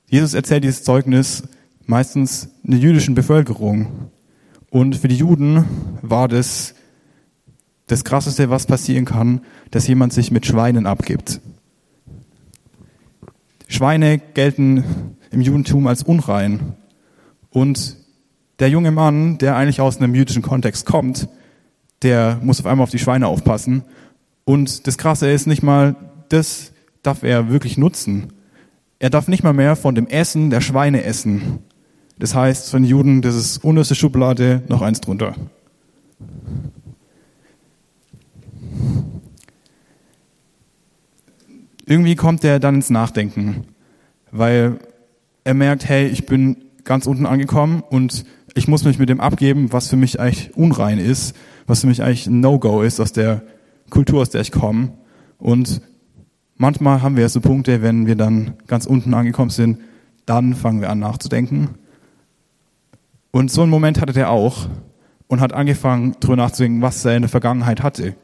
Jesus 0.09 0.33
erzählt 0.33 0.63
dieses 0.63 0.83
Zeugnis 0.83 1.43
meistens 1.85 2.49
einer 2.65 2.77
jüdischen 2.77 3.13
Bevölkerung. 3.13 4.09
Und 4.71 4.95
für 4.95 5.07
die 5.07 5.17
Juden 5.17 5.63
war 6.01 6.27
das 6.27 6.73
das 7.85 8.03
Krasseste, 8.03 8.49
was 8.49 8.65
passieren 8.65 9.05
kann, 9.05 9.41
dass 9.69 9.87
jemand 9.87 10.11
sich 10.11 10.31
mit 10.31 10.47
Schweinen 10.47 10.87
abgibt. 10.87 11.39
Schweine 13.67 14.19
gelten 14.19 14.83
im 15.31 15.41
Judentum 15.41 15.87
als 15.87 16.03
unrein. 16.03 16.73
Und 17.49 17.97
der 18.59 18.69
junge 18.69 18.91
Mann, 18.91 19.37
der 19.37 19.55
eigentlich 19.55 19.81
aus 19.81 19.97
einem 19.97 20.15
jüdischen 20.15 20.41
Kontext 20.41 20.85
kommt, 20.85 21.27
der 22.01 22.39
muss 22.41 22.59
auf 22.59 22.65
einmal 22.65 22.83
auf 22.83 22.91
die 22.91 22.99
Schweine 22.99 23.27
aufpassen. 23.27 23.83
Und 24.45 24.87
das 24.87 24.97
Krasse 24.97 25.29
ist 25.29 25.47
nicht 25.47 25.63
mal, 25.63 25.95
das 26.29 26.71
darf 27.03 27.23
er 27.23 27.49
wirklich 27.49 27.77
nutzen. 27.77 28.33
Er 28.99 29.09
darf 29.09 29.27
nicht 29.27 29.43
mal 29.43 29.53
mehr 29.53 29.75
von 29.75 29.95
dem 29.95 30.07
Essen 30.07 30.49
der 30.49 30.61
Schweine 30.61 31.03
essen. 31.03 31.59
Das 32.17 32.33
heißt, 32.33 32.71
von 32.71 32.83
Juden, 32.83 33.21
das 33.21 33.35
ist 33.35 33.63
unterste 33.63 33.93
Schublade, 33.93 34.63
noch 34.67 34.81
eins 34.81 35.01
drunter. 35.01 35.35
Irgendwie 41.87 42.15
kommt 42.15 42.43
er 42.43 42.59
dann 42.59 42.75
ins 42.75 42.91
Nachdenken, 42.91 43.65
weil 44.31 44.77
er 45.43 45.55
merkt, 45.55 45.89
hey, 45.89 46.05
ich 46.07 46.27
bin 46.27 46.57
ganz 46.83 47.07
unten 47.07 47.25
angekommen 47.25 47.81
und 47.89 48.25
ich 48.53 48.67
muss 48.67 48.83
mich 48.83 48.99
mit 48.99 49.09
dem 49.09 49.19
abgeben, 49.19 49.73
was 49.73 49.87
für 49.87 49.95
mich 49.95 50.19
eigentlich 50.19 50.55
unrein 50.55 50.99
ist, 50.99 51.35
was 51.65 51.81
für 51.81 51.87
mich 51.87 52.03
eigentlich 52.03 52.27
ein 52.27 52.39
No-Go 52.39 52.81
ist 52.83 52.99
aus 52.99 53.11
der 53.11 53.41
Kultur, 53.89 54.21
aus 54.21 54.29
der 54.29 54.41
ich 54.41 54.51
komme. 54.51 54.91
Und 55.39 55.81
manchmal 56.57 57.01
haben 57.01 57.15
wir 57.15 57.27
so 57.29 57.41
Punkte, 57.41 57.81
wenn 57.81 58.05
wir 58.05 58.15
dann 58.15 58.53
ganz 58.67 58.85
unten 58.85 59.15
angekommen 59.15 59.49
sind, 59.49 59.79
dann 60.27 60.53
fangen 60.53 60.81
wir 60.81 60.89
an 60.91 60.99
nachzudenken 60.99 61.69
und 63.37 63.51
so 63.51 63.61
einen 63.61 63.69
Moment 63.69 64.01
hatte 64.01 64.13
der 64.13 64.31
auch 64.31 64.67
und 65.27 65.41
hat 65.41 65.53
angefangen, 65.53 66.15
darüber 66.19 66.37
nachzudenken, 66.37 66.81
was 66.81 67.05
er 67.05 67.15
in 67.15 67.21
der 67.21 67.29
Vergangenheit 67.29 67.83
hatte. 67.83 68.15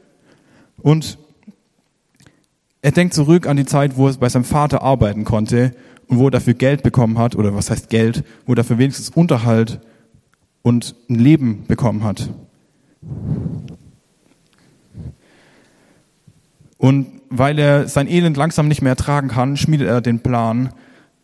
Und 0.78 1.18
er 2.84 2.92
denkt 2.92 3.14
zurück 3.14 3.46
an 3.46 3.56
die 3.56 3.64
Zeit, 3.64 3.96
wo 3.96 4.08
er 4.08 4.14
bei 4.18 4.28
seinem 4.28 4.44
Vater 4.44 4.82
arbeiten 4.82 5.24
konnte 5.24 5.74
und 6.06 6.18
wo 6.18 6.26
er 6.26 6.30
dafür 6.30 6.52
Geld 6.52 6.82
bekommen 6.82 7.16
hat, 7.16 7.34
oder 7.34 7.54
was 7.54 7.70
heißt 7.70 7.88
Geld, 7.88 8.24
wo 8.44 8.52
er 8.52 8.56
dafür 8.56 8.76
wenigstens 8.76 9.08
Unterhalt 9.08 9.80
und 10.60 10.94
ein 11.08 11.14
Leben 11.14 11.64
bekommen 11.66 12.04
hat. 12.04 12.28
Und 16.76 17.22
weil 17.30 17.58
er 17.58 17.88
sein 17.88 18.06
Elend 18.06 18.36
langsam 18.36 18.68
nicht 18.68 18.82
mehr 18.82 18.90
ertragen 18.90 19.28
kann, 19.28 19.56
schmiedet 19.56 19.88
er 19.88 20.02
den 20.02 20.20
Plan, 20.20 20.68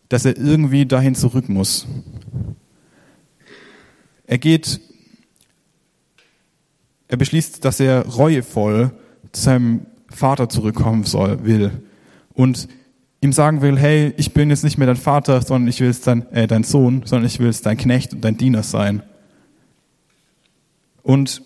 dass 0.09 0.25
er 0.25 0.35
irgendwie 0.37 0.87
dahin 0.87 1.13
zurück 1.13 1.47
muss. 1.47 1.85
Er 4.25 4.39
geht, 4.39 4.81
er 7.07 7.17
beschließt, 7.17 7.63
dass 7.63 7.79
er 7.79 8.07
reuevoll 8.07 8.89
zu 9.31 9.41
seinem 9.43 9.85
Vater 10.11 10.49
zurückkommen 10.49 11.03
soll, 11.03 11.43
will. 11.43 11.71
Und 12.33 12.67
ihm 13.21 13.33
sagen 13.33 13.61
will, 13.61 13.77
hey, 13.77 14.13
ich 14.17 14.33
bin 14.33 14.49
jetzt 14.49 14.63
nicht 14.63 14.77
mehr 14.77 14.87
dein 14.87 14.95
Vater, 14.95 15.41
sondern 15.41 15.67
ich 15.67 15.79
will 15.79 15.87
jetzt 15.87 16.07
dein, 16.07 16.29
äh, 16.31 16.47
dein 16.47 16.63
Sohn, 16.63 17.03
sondern 17.05 17.27
ich 17.27 17.39
will 17.39 17.47
jetzt 17.47 17.65
dein 17.65 17.77
Knecht 17.77 18.13
und 18.13 18.21
dein 18.23 18.37
Diener 18.37 18.63
sein. 18.63 19.03
Und 21.03 21.41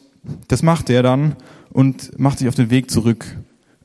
das 0.47 0.63
macht 0.63 0.89
er 0.89 1.03
dann 1.03 1.35
und 1.71 2.17
macht 2.19 2.39
sich 2.39 2.47
auf 2.47 2.55
den 2.55 2.69
Weg 2.69 2.89
zurück. 2.89 3.37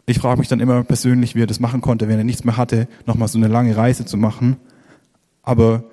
Ich 0.06 0.18
frage 0.18 0.38
mich 0.38 0.48
dann 0.48 0.60
immer 0.60 0.82
persönlich, 0.84 1.34
wie 1.34 1.42
er 1.42 1.46
das 1.46 1.60
machen 1.60 1.80
konnte, 1.80 2.08
wenn 2.08 2.18
er 2.18 2.24
nichts 2.24 2.44
mehr 2.44 2.56
hatte, 2.56 2.88
nochmal 3.06 3.28
so 3.28 3.38
eine 3.38 3.48
lange 3.48 3.76
Reise 3.76 4.04
zu 4.04 4.16
machen. 4.16 4.56
Aber 5.42 5.84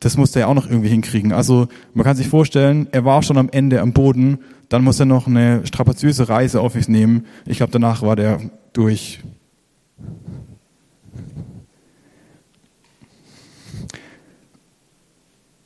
das 0.00 0.16
musste 0.16 0.40
er 0.40 0.48
auch 0.48 0.54
noch 0.54 0.68
irgendwie 0.68 0.88
hinkriegen. 0.88 1.32
Also 1.32 1.68
man 1.94 2.04
kann 2.04 2.16
sich 2.16 2.28
vorstellen, 2.28 2.88
er 2.90 3.04
war 3.04 3.22
schon 3.22 3.38
am 3.38 3.48
Ende 3.50 3.80
am 3.80 3.92
Boden, 3.92 4.38
dann 4.68 4.82
muss 4.82 4.98
er 4.98 5.06
noch 5.06 5.26
eine 5.26 5.66
strapaziöse 5.66 6.28
Reise 6.28 6.60
auf 6.60 6.72
sich 6.72 6.88
nehmen. 6.88 7.26
Ich 7.46 7.58
glaube, 7.58 7.72
danach 7.72 8.02
war 8.02 8.16
der 8.16 8.40
durch. 8.72 9.20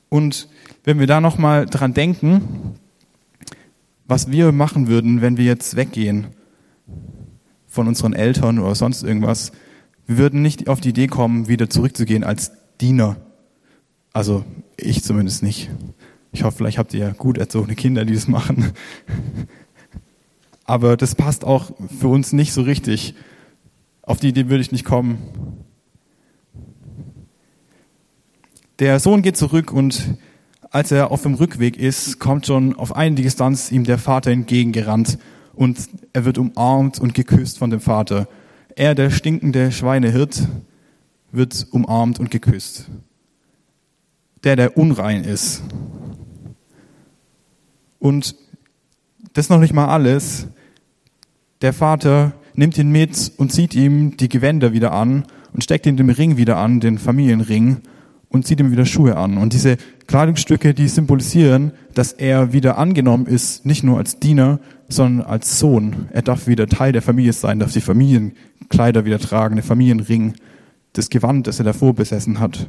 Und 0.09 0.49
wenn 0.85 0.99
wir 0.99 1.07
da 1.07 1.21
nochmal 1.21 1.67
dran 1.67 1.95
denken, 1.95 2.75
was 4.07 4.31
wir 4.31 4.53
machen 4.53 4.89
würden, 4.89 5.21
wenn 5.21 5.37
wir 5.37 5.45
jetzt 5.45 5.77
weggehen 5.77 6.29
von 7.67 7.89
unseren 7.89 8.13
Eltern 8.13 8.59
oder 8.59 8.75
sonst 8.75 9.03
irgendwas, 9.03 9.53
wir 10.07 10.19
würden 10.19 10.43
nicht 10.43 10.69
auf 10.69 10.81
die 10.81 10.91
Idee 10.91 11.09
kommen, 11.09 11.49
wieder 11.49 11.69
zurückzugehen 11.69 12.23
als 12.23 12.53
Diener. 12.81 13.17
Also 14.17 14.47
ich 14.79 15.05
zumindest 15.05 15.43
nicht. 15.43 15.69
Ich 16.33 16.43
hoffe, 16.43 16.57
vielleicht 16.57 16.79
habt 16.79 16.95
ihr 16.95 17.01
ja 17.01 17.13
gut 17.13 17.37
erzogene 17.37 17.75
Kinder, 17.75 18.07
die 18.07 18.15
das 18.15 18.29
machen. 18.29 18.73
Aber 20.65 20.97
das 20.97 21.15
passt 21.15 21.45
auch 21.45 21.73
für 22.01 22.09
uns 22.09 22.33
nicht 22.33 22.55
so 22.55 22.63
richtig. 22.63 23.15
Auf 24.01 24.19
die 24.19 24.29
Idee 24.29 24.49
würde 24.49 24.63
ich 24.63 24.73
nicht 24.73 24.87
kommen. 24.87 25.19
Der 28.79 29.01
Sohn 29.01 29.21
geht 29.21 29.37
zurück 29.37 29.71
und 29.71 30.17
als 30.71 30.91
er 30.93 31.11
auf 31.11 31.21
dem 31.21 31.35
Rückweg 31.35 31.77
ist, 31.77 32.19
kommt 32.19 32.47
schon 32.47 32.75
auf 32.75 32.97
einige 32.97 33.21
Distanz 33.21 33.71
ihm 33.71 33.85
der 33.85 33.99
Vater 33.99 34.31
entgegengerannt 34.31 35.19
und 35.53 35.91
er 36.15 36.25
wird 36.25 36.39
umarmt 36.39 36.99
und 36.99 37.13
geküsst 37.13 37.59
von 37.59 37.69
dem 37.69 37.81
Vater. 37.81 38.29
Er, 38.77 38.95
der 38.95 39.11
stinkende 39.11 39.73
Schweinehirt, 39.73 40.49
wird 41.33 41.67
umarmt 41.71 42.19
und 42.19 42.31
geküsst. 42.31 42.89
Der, 44.45 44.57
der 44.57 44.77
unrein 44.77 45.25
ist. 45.25 45.63
Und 47.99 48.37
das 49.33 49.47
ist 49.47 49.51
noch 49.51 49.61
nicht 49.61 49.75
mal 49.75 49.89
alles. 49.89 50.47
Der 51.63 51.73
Vater 51.73 52.33
nimmt 52.55 52.79
ihn 52.79 52.91
mit 52.91 53.33
und 53.37 53.53
zieht 53.53 53.75
ihm 53.75 54.17
die 54.17 54.29
Gewänder 54.29 54.73
wieder 54.73 54.93
an 54.93 55.25
und 55.53 55.65
steckt 55.65 55.87
ihm 55.87 55.97
den 55.97 56.11
Ring 56.11 56.37
wieder 56.37 56.59
an, 56.59 56.81
den 56.81 56.99
Familienring, 56.99 57.83
und 58.29 58.47
zieht 58.47 58.61
ihm 58.61 58.71
wieder 58.71 58.87
Schuhe 58.87 59.17
an. 59.17 59.39
Und 59.39 59.53
diese 59.53 59.77
Kleidungsstücke, 60.07 60.75
die 60.75 60.89
symbolisieren, 60.89 61.73
dass 61.95 62.13
er 62.13 62.53
wieder 62.53 62.79
angenommen 62.79 63.27
ist, 63.27 63.67
nicht 63.67 63.83
nur 63.83 63.99
als 63.99 64.19
Diener, 64.19 64.61
sondern 64.89 65.27
als 65.27 65.59
Sohn. 65.59 66.09
Er 66.13 66.23
darf 66.23 66.47
wieder 66.47 66.67
Teil 66.67 66.93
der 66.93 67.03
Familie 67.03 67.33
sein, 67.33 67.59
darf 67.59 67.73
die 67.73 67.81
Familienkleider 67.81 69.05
wieder 69.05 69.19
tragen, 69.19 69.57
den 69.57 69.65
Familienring, 69.65 70.35
das 70.93 71.11
Gewand, 71.11 71.47
das 71.47 71.59
er 71.59 71.65
davor 71.65 71.95
besessen 71.95 72.41
hat. 72.41 72.69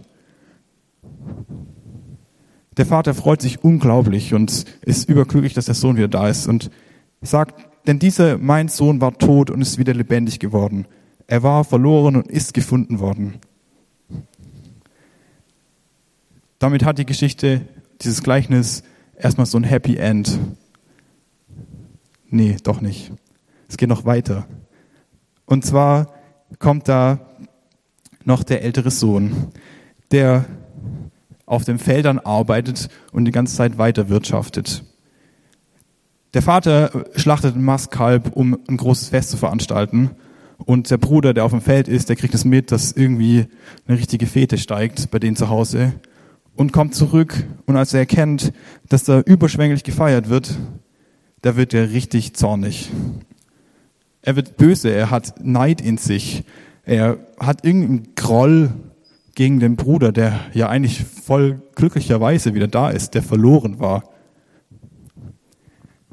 Der 2.77 2.85
Vater 2.85 3.15
freut 3.15 3.41
sich 3.41 3.63
unglaublich 3.63 4.33
und 4.35 4.65
ist 4.81 5.09
überglücklich, 5.09 5.53
dass 5.53 5.65
der 5.65 5.75
Sohn 5.75 5.97
wieder 5.97 6.07
da 6.07 6.29
ist 6.29 6.47
und 6.47 6.69
sagt, 7.21 7.65
denn 7.87 7.97
dieser, 7.97 8.37
mein 8.37 8.67
Sohn 8.67 9.01
war 9.01 9.17
tot 9.17 9.49
und 9.49 9.61
ist 9.61 9.79
wieder 9.79 9.93
lebendig 9.93 10.39
geworden. 10.39 10.85
Er 11.25 11.41
war 11.41 11.63
verloren 11.63 12.15
und 12.15 12.27
ist 12.27 12.53
gefunden 12.53 12.99
worden. 12.99 13.39
Damit 16.59 16.85
hat 16.85 16.99
die 16.99 17.05
Geschichte, 17.05 17.61
dieses 18.01 18.21
Gleichnis, 18.21 18.83
erstmal 19.15 19.47
so 19.47 19.57
ein 19.57 19.63
Happy 19.63 19.97
End. 19.97 20.39
Nee, 22.29 22.57
doch 22.63 22.81
nicht. 22.81 23.11
Es 23.67 23.77
geht 23.77 23.89
noch 23.89 24.05
weiter. 24.05 24.47
Und 25.45 25.65
zwar 25.65 26.13
kommt 26.59 26.87
da 26.87 27.19
noch 28.23 28.43
der 28.43 28.63
ältere 28.63 28.91
Sohn, 28.91 29.47
der 30.11 30.45
auf 31.47 31.65
den 31.65 31.79
Feldern 31.79 32.19
arbeitet 32.19 32.89
und 33.11 33.25
die 33.25 33.31
ganze 33.31 33.55
Zeit 33.55 33.79
weiter 33.79 34.09
wirtschaftet. 34.09 34.83
Der 36.35 36.43
Vater 36.43 37.05
schlachtet 37.15 37.55
ein 37.55 37.63
Mastkalb, 37.63 38.35
um 38.35 38.59
ein 38.67 38.77
großes 38.77 39.09
Fest 39.09 39.31
zu 39.31 39.37
veranstalten. 39.37 40.11
Und 40.57 40.91
der 40.91 40.97
Bruder, 40.97 41.33
der 41.33 41.45
auf 41.45 41.51
dem 41.51 41.61
Feld 41.61 41.87
ist, 41.87 42.09
der 42.09 42.15
kriegt 42.15 42.35
es 42.35 42.45
mit, 42.45 42.71
dass 42.71 42.91
irgendwie 42.91 43.47
eine 43.87 43.97
richtige 43.97 44.27
Fete 44.27 44.57
steigt 44.57 45.09
bei 45.09 45.19
denen 45.19 45.35
zu 45.35 45.49
Hause 45.49 45.93
und 46.55 46.73
kommt 46.73 46.95
zurück. 46.95 47.45
Und 47.65 47.77
als 47.77 47.93
er 47.93 48.01
erkennt, 48.01 48.51
dass 48.89 49.05
da 49.05 49.21
überschwänglich 49.21 49.83
gefeiert 49.83 50.29
wird, 50.29 50.57
da 51.41 51.55
wird 51.55 51.73
er 51.73 51.91
richtig 51.91 52.35
zornig. 52.35 52.91
Er 54.21 54.35
wird 54.35 54.57
böse, 54.57 54.89
er 54.89 55.09
hat 55.09 55.35
Neid 55.41 55.79
in 55.79 55.97
sich. 55.97 56.43
Er 56.83 57.17
hat 57.39 57.63
irgendeinen 57.63 58.15
Groll 58.15 58.71
gegen 59.37 59.59
den 59.59 59.75
Bruder, 59.75 60.11
der 60.11 60.39
ja 60.55 60.67
eigentlich 60.67 61.03
voll 61.03 61.61
glücklicherweise 61.75 62.55
wieder 62.55 62.67
da 62.67 62.89
ist, 62.89 63.13
der 63.13 63.21
verloren 63.21 63.79
war. 63.79 64.03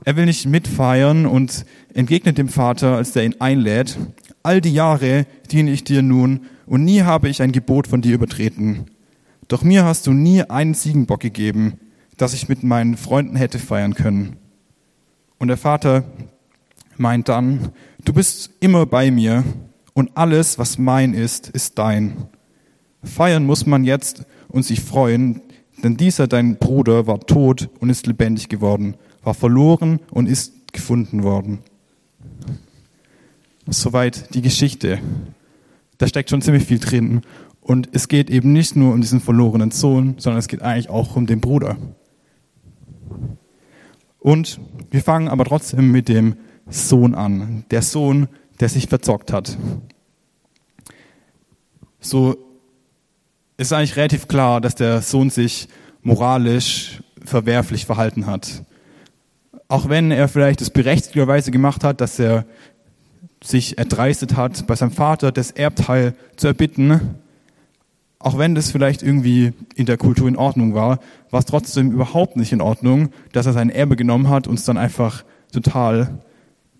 Er 0.04 0.16
will 0.16 0.26
nicht 0.26 0.44
mitfeiern 0.44 1.24
und 1.24 1.64
entgegnet 1.94 2.36
dem 2.36 2.50
Vater, 2.50 2.96
als 2.96 3.12
der 3.12 3.24
ihn 3.24 3.36
einlädt, 3.38 3.96
all 4.42 4.60
die 4.60 4.74
Jahre 4.74 5.24
diene 5.50 5.70
ich 5.70 5.84
dir 5.84 6.02
nun 6.02 6.40
und 6.66 6.84
nie 6.84 7.00
habe 7.00 7.30
ich 7.30 7.40
ein 7.40 7.52
Gebot 7.52 7.86
von 7.86 8.02
dir 8.02 8.14
übertreten. 8.14 8.90
Doch 9.48 9.62
mir 9.62 9.86
hast 9.86 10.06
du 10.06 10.12
nie 10.12 10.42
einen 10.42 10.74
Ziegenbock 10.74 11.20
gegeben, 11.20 11.78
dass 12.18 12.34
ich 12.34 12.50
mit 12.50 12.62
meinen 12.62 12.98
Freunden 12.98 13.36
hätte 13.36 13.58
feiern 13.58 13.94
können. 13.94 14.36
Und 15.38 15.48
der 15.48 15.56
Vater 15.56 16.04
meint 16.98 17.30
dann, 17.30 17.70
du 18.04 18.12
bist 18.12 18.50
immer 18.60 18.84
bei 18.84 19.10
mir 19.10 19.44
und 19.94 20.14
alles, 20.14 20.58
was 20.58 20.76
mein 20.76 21.14
ist, 21.14 21.48
ist 21.48 21.78
dein. 21.78 22.28
Feiern 23.04 23.46
muss 23.46 23.66
man 23.66 23.84
jetzt 23.84 24.24
und 24.48 24.64
sich 24.64 24.80
freuen, 24.80 25.42
denn 25.82 25.96
dieser 25.96 26.26
dein 26.26 26.56
Bruder 26.56 27.06
war 27.06 27.20
tot 27.20 27.68
und 27.80 27.90
ist 27.90 28.06
lebendig 28.06 28.48
geworden, 28.48 28.96
war 29.22 29.34
verloren 29.34 30.00
und 30.10 30.26
ist 30.26 30.72
gefunden 30.72 31.22
worden. 31.22 31.60
Soweit 33.66 34.34
die 34.34 34.42
Geschichte. 34.42 34.98
Da 35.98 36.06
steckt 36.06 36.30
schon 36.30 36.42
ziemlich 36.42 36.64
viel 36.64 36.78
drin 36.78 37.22
und 37.60 37.88
es 37.92 38.08
geht 38.08 38.28
eben 38.30 38.52
nicht 38.52 38.76
nur 38.76 38.92
um 38.92 39.00
diesen 39.00 39.20
verlorenen 39.20 39.70
Sohn, 39.70 40.16
sondern 40.18 40.38
es 40.38 40.48
geht 40.48 40.62
eigentlich 40.62 40.90
auch 40.90 41.16
um 41.16 41.26
den 41.26 41.40
Bruder. 41.40 41.76
Und 44.18 44.60
wir 44.90 45.02
fangen 45.02 45.28
aber 45.28 45.44
trotzdem 45.44 45.90
mit 45.90 46.08
dem 46.08 46.36
Sohn 46.68 47.14
an. 47.14 47.64
Der 47.70 47.82
Sohn, 47.82 48.28
der 48.60 48.68
sich 48.68 48.88
verzockt 48.88 49.32
hat. 49.32 49.56
So 52.00 52.43
ist 53.56 53.72
eigentlich 53.72 53.96
relativ 53.96 54.28
klar, 54.28 54.60
dass 54.60 54.74
der 54.74 55.02
Sohn 55.02 55.30
sich 55.30 55.68
moralisch 56.02 57.00
verwerflich 57.24 57.86
verhalten 57.86 58.26
hat. 58.26 58.64
Auch 59.68 59.88
wenn 59.88 60.10
er 60.10 60.28
vielleicht 60.28 60.60
es 60.60 60.70
berechtigterweise 60.70 61.50
gemacht 61.50 61.84
hat, 61.84 62.00
dass 62.00 62.18
er 62.18 62.44
sich 63.42 63.78
erdreistet 63.78 64.36
hat, 64.36 64.66
bei 64.66 64.74
seinem 64.74 64.90
Vater 64.90 65.32
das 65.32 65.50
Erbteil 65.50 66.14
zu 66.36 66.46
erbitten, 66.46 67.16
auch 68.18 68.38
wenn 68.38 68.54
das 68.54 68.70
vielleicht 68.70 69.02
irgendwie 69.02 69.52
in 69.74 69.84
der 69.84 69.98
Kultur 69.98 70.28
in 70.28 70.36
Ordnung 70.36 70.74
war, 70.74 70.98
war 71.30 71.40
es 71.40 71.46
trotzdem 71.46 71.92
überhaupt 71.92 72.36
nicht 72.36 72.52
in 72.52 72.62
Ordnung, 72.62 73.10
dass 73.32 73.44
er 73.44 73.52
sein 73.52 73.68
Erbe 73.68 73.96
genommen 73.96 74.30
hat 74.30 74.46
und 74.46 74.58
es 74.58 74.64
dann 74.64 74.78
einfach 74.78 75.24
total, 75.52 76.18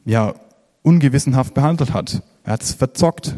ja, 0.07 0.35
ungewissenhaft 0.83 1.53
behandelt 1.53 1.93
hat. 1.93 2.23
Er 2.45 2.55
hat 2.55 2.63
es 2.63 2.73
verzockt. 2.73 3.37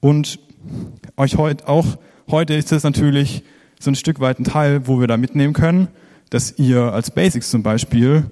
Und 0.00 0.38
euch 1.16 1.36
heute 1.36 1.68
auch, 1.68 1.98
heute 2.30 2.54
ist 2.54 2.72
es 2.72 2.82
natürlich 2.82 3.44
so 3.78 3.90
ein 3.90 3.94
Stück 3.94 4.20
weit 4.20 4.38
ein 4.38 4.44
Teil, 4.44 4.86
wo 4.86 5.00
wir 5.00 5.06
da 5.06 5.16
mitnehmen 5.16 5.52
können, 5.52 5.88
dass 6.30 6.58
ihr 6.58 6.92
als 6.92 7.10
Basics 7.10 7.50
zum 7.50 7.62
Beispiel 7.62 8.30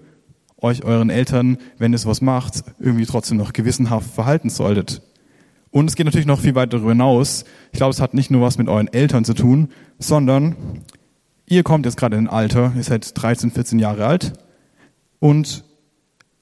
euch 0.61 0.85
euren 0.85 1.11
Eltern, 1.11 1.59
wenn 1.79 1.95
es 1.95 2.07
was 2.07 2.21
macht, 2.21 2.65
irgendwie 2.79 3.07
trotzdem 3.07 3.37
noch 3.37 3.53
gewissenhaft 3.53 4.11
verhalten 4.11 4.51
solltet. 4.51 5.03
Und 5.71 5.89
es 5.89 5.97
geht 5.97 6.07
natürlich 6.07 6.27
noch 6.27 6.41
viel 6.41 6.55
weiter 6.55 6.79
darüber 6.79 6.91
hinaus. 6.91 7.45
Ich 7.73 7.79
glaube, 7.79 7.91
es 7.91 8.01
hat 8.01 8.15
nicht 8.15 8.31
nur 8.31 8.43
was 8.43 8.59
mit 8.59 8.69
euren 8.69 8.89
Eltern 8.89 9.25
zu 9.25 9.35
tun, 9.35 9.69
sondern 9.99 10.57
ihr 11.47 11.63
kommt 11.63 11.87
jetzt 11.87 11.97
gerade 11.97 12.17
in 12.17 12.27
ein 12.27 12.33
Alter, 12.33 12.73
ihr 12.77 12.83
seid 12.83 13.21
13, 13.21 13.51
14 13.51 13.79
Jahre 13.79 14.07
alt 14.07 14.33
und 15.21 15.65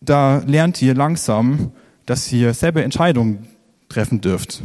da 0.00 0.42
lernt 0.46 0.80
ihr 0.82 0.94
langsam, 0.94 1.72
dass 2.06 2.30
ihr 2.32 2.54
selber 2.54 2.84
Entscheidungen 2.84 3.46
treffen 3.88 4.20
dürft. 4.20 4.62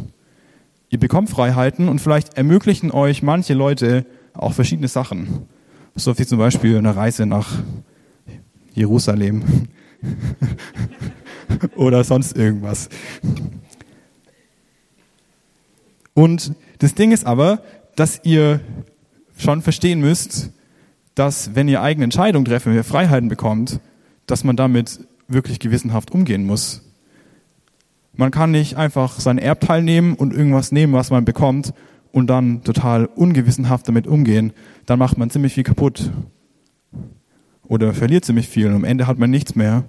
Ihr 0.91 1.00
bekommt 1.00 1.29
Freiheiten 1.29 1.88
und 1.88 2.00
vielleicht 2.00 2.33
ermöglichen 2.33 2.91
euch 2.91 3.24
manche 3.24 3.53
Leute 3.53 4.05
auch 4.33 4.51
verschiedene 4.51 4.89
Sachen. 4.89 5.48
So 5.95 6.19
wie 6.19 6.25
zum 6.25 6.38
Beispiel 6.38 6.77
eine 6.77 6.93
Reise 6.93 7.25
nach 7.25 7.48
Jerusalem 8.74 9.69
oder 11.77 12.03
sonst 12.03 12.36
irgendwas. 12.36 12.89
Und 16.13 16.55
das 16.79 16.93
Ding 16.93 17.13
ist 17.13 17.25
aber, 17.25 17.63
dass 17.95 18.19
ihr 18.25 18.60
schon 19.38 19.62
verstehen 19.62 20.01
müsst, 20.01 20.51
dass 21.15 21.55
wenn 21.55 21.69
ihr 21.69 21.81
eigene 21.81 22.03
Entscheidungen 22.03 22.43
trefft, 22.43 22.65
wenn 22.65 22.75
ihr 22.75 22.83
Freiheiten 22.83 23.29
bekommt, 23.29 23.79
dass 24.25 24.43
man 24.43 24.57
damit 24.57 25.07
wirklich 25.29 25.60
gewissenhaft 25.60 26.12
umgehen 26.12 26.45
muss. 26.45 26.81
Man 28.13 28.31
kann 28.31 28.51
nicht 28.51 28.75
einfach 28.75 29.19
sein 29.19 29.37
Erbteil 29.37 29.83
nehmen 29.83 30.15
und 30.15 30.33
irgendwas 30.33 30.71
nehmen, 30.71 30.93
was 30.93 31.11
man 31.11 31.25
bekommt 31.25 31.73
und 32.11 32.27
dann 32.27 32.63
total 32.63 33.05
ungewissenhaft 33.05 33.87
damit 33.87 34.07
umgehen. 34.07 34.53
Dann 34.85 34.99
macht 34.99 35.17
man 35.17 35.29
ziemlich 35.29 35.53
viel 35.53 35.63
kaputt. 35.63 36.11
Oder 37.63 37.93
verliert 37.93 38.25
ziemlich 38.25 38.49
viel 38.49 38.67
und 38.67 38.75
am 38.75 38.83
Ende 38.83 39.07
hat 39.07 39.17
man 39.17 39.29
nichts 39.29 39.55
mehr 39.55 39.85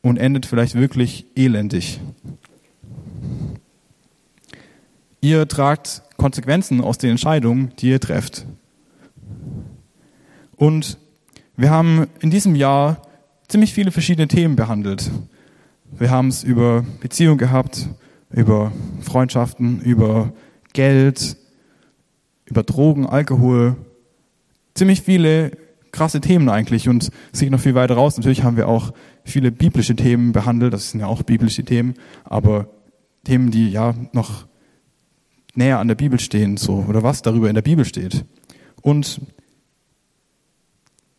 und 0.00 0.16
endet 0.16 0.46
vielleicht 0.46 0.74
wirklich 0.74 1.26
elendig. 1.36 2.00
Ihr 5.20 5.46
tragt 5.46 6.02
Konsequenzen 6.16 6.80
aus 6.80 6.96
den 6.96 7.10
Entscheidungen, 7.10 7.72
die 7.78 7.90
ihr 7.90 8.00
trefft. 8.00 8.46
Und 10.56 10.98
wir 11.56 11.70
haben 11.70 12.06
in 12.20 12.30
diesem 12.30 12.54
Jahr 12.54 13.02
ziemlich 13.48 13.74
viele 13.74 13.90
verschiedene 13.90 14.28
Themen 14.28 14.56
behandelt. 14.56 15.10
Wir 15.98 16.10
haben 16.10 16.28
es 16.28 16.42
über 16.44 16.84
Beziehungen 17.00 17.38
gehabt, 17.38 17.88
über 18.30 18.72
Freundschaften, 19.00 19.80
über 19.80 20.32
Geld, 20.72 21.36
über 22.46 22.62
Drogen, 22.62 23.06
Alkohol. 23.06 23.76
Ziemlich 24.74 25.02
viele 25.02 25.52
krasse 25.92 26.20
Themen 26.20 26.48
eigentlich 26.48 26.88
und 26.88 27.10
es 27.32 27.40
geht 27.40 27.50
noch 27.50 27.60
viel 27.60 27.74
weiter 27.74 27.94
raus. 27.94 28.16
Natürlich 28.16 28.44
haben 28.44 28.56
wir 28.56 28.68
auch 28.68 28.92
viele 29.24 29.50
biblische 29.50 29.96
Themen 29.96 30.32
behandelt, 30.32 30.72
das 30.72 30.90
sind 30.90 31.00
ja 31.00 31.06
auch 31.06 31.22
biblische 31.22 31.64
Themen, 31.64 31.94
aber 32.24 32.68
Themen, 33.24 33.50
die 33.50 33.70
ja 33.70 33.94
noch 34.12 34.46
näher 35.54 35.78
an 35.78 35.88
der 35.88 35.96
Bibel 35.96 36.20
stehen, 36.20 36.56
so, 36.56 36.84
oder 36.88 37.02
was 37.02 37.22
darüber 37.22 37.48
in 37.48 37.54
der 37.54 37.62
Bibel 37.62 37.84
steht. 37.84 38.24
Und 38.82 39.20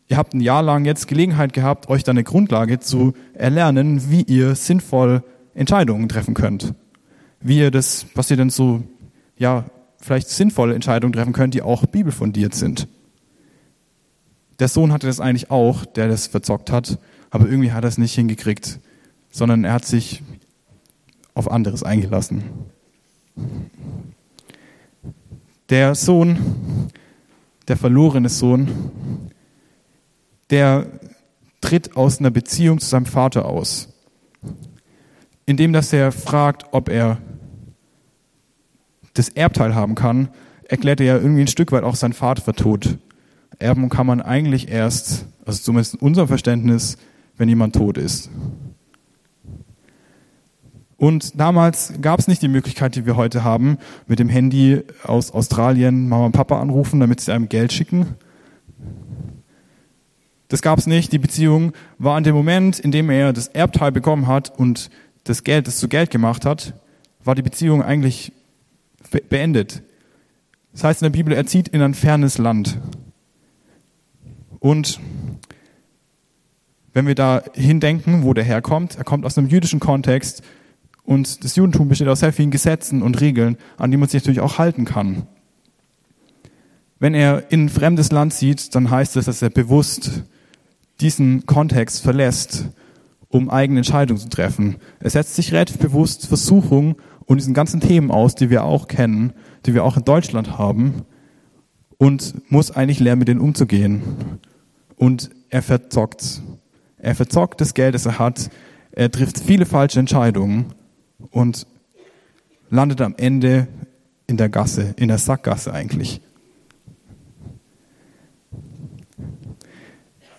ihr 0.08 0.16
habt 0.16 0.34
ein 0.34 0.40
Jahr 0.40 0.62
lang 0.62 0.84
jetzt 0.84 1.08
Gelegenheit 1.08 1.52
gehabt, 1.52 1.88
euch 1.88 2.04
dann 2.04 2.16
eine 2.16 2.24
Grundlage 2.24 2.80
zu 2.80 3.14
erlernen, 3.34 4.10
wie 4.10 4.22
ihr 4.22 4.54
sinnvoll 4.54 5.22
Entscheidungen 5.54 6.08
treffen 6.08 6.34
könnt. 6.34 6.74
Wie 7.40 7.58
ihr 7.58 7.70
das, 7.70 8.06
was 8.14 8.30
ihr 8.30 8.36
denn 8.36 8.50
so, 8.50 8.82
ja, 9.36 9.64
vielleicht 9.98 10.28
sinnvolle 10.28 10.74
Entscheidungen 10.74 11.12
treffen 11.12 11.32
könnt, 11.32 11.54
die 11.54 11.62
auch 11.62 11.86
bibelfundiert 11.86 12.54
sind. 12.54 12.88
Der 14.58 14.68
Sohn 14.68 14.92
hatte 14.92 15.06
das 15.06 15.20
eigentlich 15.20 15.50
auch, 15.50 15.84
der 15.84 16.08
das 16.08 16.26
verzockt 16.26 16.70
hat, 16.70 16.98
aber 17.30 17.46
irgendwie 17.46 17.72
hat 17.72 17.84
er 17.84 17.88
es 17.88 17.98
nicht 17.98 18.14
hingekriegt, 18.14 18.78
sondern 19.30 19.64
er 19.64 19.72
hat 19.72 19.84
sich 19.84 20.22
auf 21.34 21.50
anderes 21.50 21.82
eingelassen. 21.82 22.44
Der 25.70 25.94
Sohn, 25.94 26.90
der 27.66 27.76
verlorene 27.76 28.28
Sohn, 28.28 28.68
der 30.52 30.86
tritt 31.60 31.96
aus 31.96 32.20
einer 32.20 32.30
Beziehung 32.30 32.78
zu 32.78 32.86
seinem 32.86 33.06
Vater 33.06 33.46
aus, 33.46 33.88
indem 35.46 35.72
dass 35.72 35.92
er 35.92 36.12
fragt, 36.12 36.66
ob 36.72 36.88
er 36.88 37.18
das 39.14 39.30
Erbteil 39.30 39.74
haben 39.74 39.94
kann, 39.94 40.28
erklärt 40.64 41.00
er 41.00 41.06
ja 41.06 41.16
irgendwie 41.16 41.42
ein 41.42 41.48
Stück 41.48 41.72
weit 41.72 41.84
auch 41.84 41.96
sein 41.96 42.12
Vater 42.12 42.42
für 42.42 42.52
tot. 42.52 42.98
Erben 43.58 43.88
kann 43.88 44.06
man 44.06 44.20
eigentlich 44.20 44.68
erst, 44.68 45.26
also 45.44 45.60
zumindest 45.60 45.94
in 45.94 46.00
unserem 46.00 46.28
Verständnis, 46.28 46.96
wenn 47.36 47.48
jemand 47.48 47.74
tot 47.74 47.98
ist. 47.98 48.30
Und 50.96 51.38
damals 51.40 51.94
gab 52.00 52.20
es 52.20 52.28
nicht 52.28 52.42
die 52.42 52.48
Möglichkeit, 52.48 52.94
die 52.94 53.06
wir 53.06 53.16
heute 53.16 53.42
haben, 53.42 53.78
mit 54.06 54.18
dem 54.18 54.28
Handy 54.28 54.82
aus 55.02 55.32
Australien 55.32 56.08
Mama 56.08 56.26
und 56.26 56.32
Papa 56.32 56.60
anrufen, 56.60 57.00
damit 57.00 57.20
sie 57.20 57.32
einem 57.32 57.48
Geld 57.48 57.72
schicken. 57.72 58.14
Das 60.52 60.60
gab 60.60 60.78
es 60.78 60.86
nicht. 60.86 61.12
Die 61.12 61.18
Beziehung 61.18 61.72
war 61.96 62.14
an 62.14 62.24
dem 62.24 62.34
Moment, 62.34 62.78
in 62.78 62.92
dem 62.92 63.08
er 63.08 63.32
das 63.32 63.48
Erbteil 63.48 63.90
bekommen 63.90 64.26
hat 64.26 64.52
und 64.54 64.90
das 65.24 65.44
Geld, 65.44 65.66
das 65.66 65.78
zu 65.78 65.88
Geld 65.88 66.10
gemacht 66.10 66.44
hat, 66.44 66.74
war 67.24 67.34
die 67.34 67.40
Beziehung 67.40 67.82
eigentlich 67.82 68.32
beendet. 69.30 69.82
Das 70.72 70.84
heißt 70.84 71.00
in 71.00 71.06
der 71.06 71.16
Bibel, 71.16 71.32
er 71.32 71.46
zieht 71.46 71.68
in 71.68 71.80
ein 71.80 71.94
fernes 71.94 72.36
Land. 72.36 72.78
Und 74.58 75.00
wenn 76.92 77.06
wir 77.06 77.14
da 77.14 77.42
hindenken, 77.54 78.22
wo 78.22 78.34
der 78.34 78.44
herkommt, 78.44 78.98
er 78.98 79.04
kommt 79.04 79.24
aus 79.24 79.38
einem 79.38 79.48
jüdischen 79.48 79.80
Kontext 79.80 80.42
und 81.02 81.44
das 81.44 81.56
Judentum 81.56 81.88
besteht 81.88 82.08
aus 82.08 82.20
sehr 82.20 82.34
vielen 82.34 82.50
Gesetzen 82.50 83.00
und 83.00 83.22
Regeln, 83.22 83.56
an 83.78 83.90
die 83.90 83.96
man 83.96 84.06
sich 84.06 84.20
natürlich 84.20 84.40
auch 84.40 84.58
halten 84.58 84.84
kann. 84.84 85.26
Wenn 86.98 87.14
er 87.14 87.50
in 87.50 87.64
ein 87.64 87.68
fremdes 87.70 88.12
Land 88.12 88.34
zieht, 88.34 88.74
dann 88.74 88.90
heißt 88.90 89.16
es, 89.16 89.24
dass 89.24 89.40
er 89.40 89.48
bewusst 89.48 90.24
diesen 91.02 91.46
Kontext 91.46 92.02
verlässt, 92.02 92.66
um 93.28 93.50
eigene 93.50 93.80
Entscheidungen 93.80 94.20
zu 94.20 94.28
treffen. 94.28 94.76
Er 95.00 95.10
setzt 95.10 95.34
sich 95.34 95.52
relativ 95.52 95.78
bewusst 95.78 96.26
Versuchung 96.26 96.96
und 97.24 97.38
diesen 97.38 97.54
ganzen 97.54 97.80
Themen 97.80 98.10
aus, 98.10 98.34
die 98.34 98.50
wir 98.50 98.64
auch 98.64 98.88
kennen, 98.88 99.32
die 99.66 99.74
wir 99.74 99.84
auch 99.84 99.96
in 99.96 100.04
Deutschland 100.04 100.58
haben, 100.58 101.02
und 101.98 102.50
muss 102.50 102.72
eigentlich 102.72 102.98
lernen, 102.98 103.20
mit 103.20 103.28
denen 103.28 103.40
umzugehen. 103.40 104.02
Und 104.96 105.30
er 105.50 105.62
verzockt. 105.62 106.42
Er 106.98 107.14
verzockt 107.14 107.60
das 107.60 107.74
Geld, 107.74 107.94
das 107.94 108.06
er 108.06 108.18
hat. 108.18 108.50
Er 108.90 109.10
trifft 109.10 109.38
viele 109.38 109.66
falsche 109.66 110.00
Entscheidungen 110.00 110.74
und 111.30 111.66
landet 112.70 113.00
am 113.00 113.14
Ende 113.16 113.68
in 114.26 114.36
der 114.36 114.48
Gasse, 114.48 114.94
in 114.96 115.08
der 115.08 115.18
Sackgasse 115.18 115.72
eigentlich. 115.72 116.20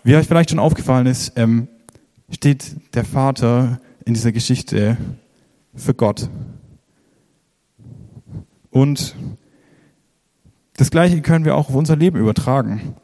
Wie 0.05 0.17
euch 0.17 0.27
vielleicht 0.27 0.49
schon 0.49 0.59
aufgefallen 0.59 1.07
ist, 1.07 1.31
ähm, 1.37 1.69
steht 2.29 2.75
der 2.93 3.05
Vater 3.05 3.79
in 4.03 4.13
dieser 4.13 4.33
Geschichte 4.33 4.97
für 5.73 5.93
Gott. 5.93 6.29
Und 8.69 9.15
das 10.75 10.91
Gleiche 10.91 11.21
können 11.21 11.45
wir 11.45 11.55
auch 11.55 11.69
auf 11.69 11.75
unser 11.75 11.95
Leben 11.95 12.19
übertragen. 12.19 12.95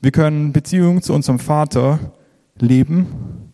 Wir 0.00 0.10
können 0.10 0.52
Beziehungen 0.52 1.02
zu 1.02 1.12
unserem 1.12 1.38
Vater 1.38 2.00
leben 2.58 3.52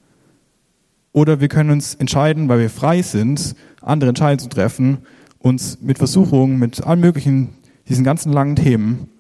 oder 1.12 1.38
wir 1.40 1.48
können 1.48 1.70
uns 1.70 1.94
entscheiden, 1.94 2.48
weil 2.48 2.60
wir 2.60 2.70
frei 2.70 3.02
sind, 3.02 3.54
andere 3.82 4.08
Entscheidungen 4.08 4.38
zu 4.38 4.48
treffen, 4.48 4.98
uns 5.38 5.82
mit 5.82 5.98
Versuchungen, 5.98 6.58
mit 6.58 6.82
allen 6.82 7.00
möglichen, 7.00 7.50
diesen 7.90 8.04
ganzen 8.04 8.32
langen 8.32 8.56
Themen 8.56 9.11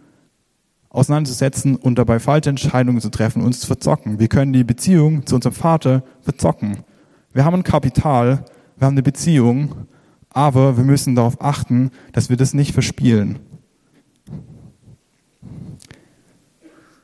auseinanderzusetzen 0.92 1.76
und 1.76 1.98
dabei 1.98 2.20
falsche 2.20 2.50
Entscheidungen 2.50 3.00
zu 3.00 3.10
treffen, 3.10 3.42
uns 3.42 3.60
zu 3.60 3.66
verzocken. 3.66 4.20
Wir 4.20 4.28
können 4.28 4.52
die 4.52 4.62
Beziehung 4.62 5.26
zu 5.26 5.36
unserem 5.36 5.54
Vater 5.54 6.04
verzocken. 6.20 6.78
Wir 7.32 7.44
haben 7.44 7.54
ein 7.54 7.62
Kapital, 7.62 8.44
wir 8.76 8.86
haben 8.86 8.94
eine 8.94 9.02
Beziehung, 9.02 9.86
aber 10.28 10.76
wir 10.76 10.84
müssen 10.84 11.14
darauf 11.14 11.40
achten, 11.40 11.90
dass 12.12 12.28
wir 12.28 12.36
das 12.36 12.52
nicht 12.52 12.72
verspielen. 12.72 13.38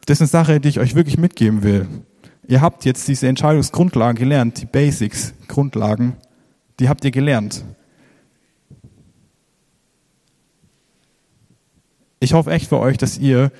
Das 0.04 0.18
ist 0.18 0.20
eine 0.22 0.28
Sache, 0.44 0.60
die 0.60 0.68
ich 0.68 0.80
euch 0.80 0.94
wirklich 0.94 1.18
mitgeben 1.18 1.62
will. 1.62 1.86
Ihr 2.46 2.60
habt 2.60 2.84
jetzt 2.84 3.08
diese 3.08 3.26
Entscheidungsgrundlagen 3.26 4.18
gelernt, 4.18 4.60
die 4.60 4.66
Basics, 4.66 5.34
Grundlagen, 5.48 6.16
die 6.78 6.88
habt 6.90 7.04
ihr 7.04 7.10
gelernt. 7.10 7.64
Ich 12.20 12.34
hoffe 12.34 12.50
echt 12.50 12.68
für 12.68 12.78
euch, 12.78 12.98
dass 12.98 13.16
ihr 13.18 13.50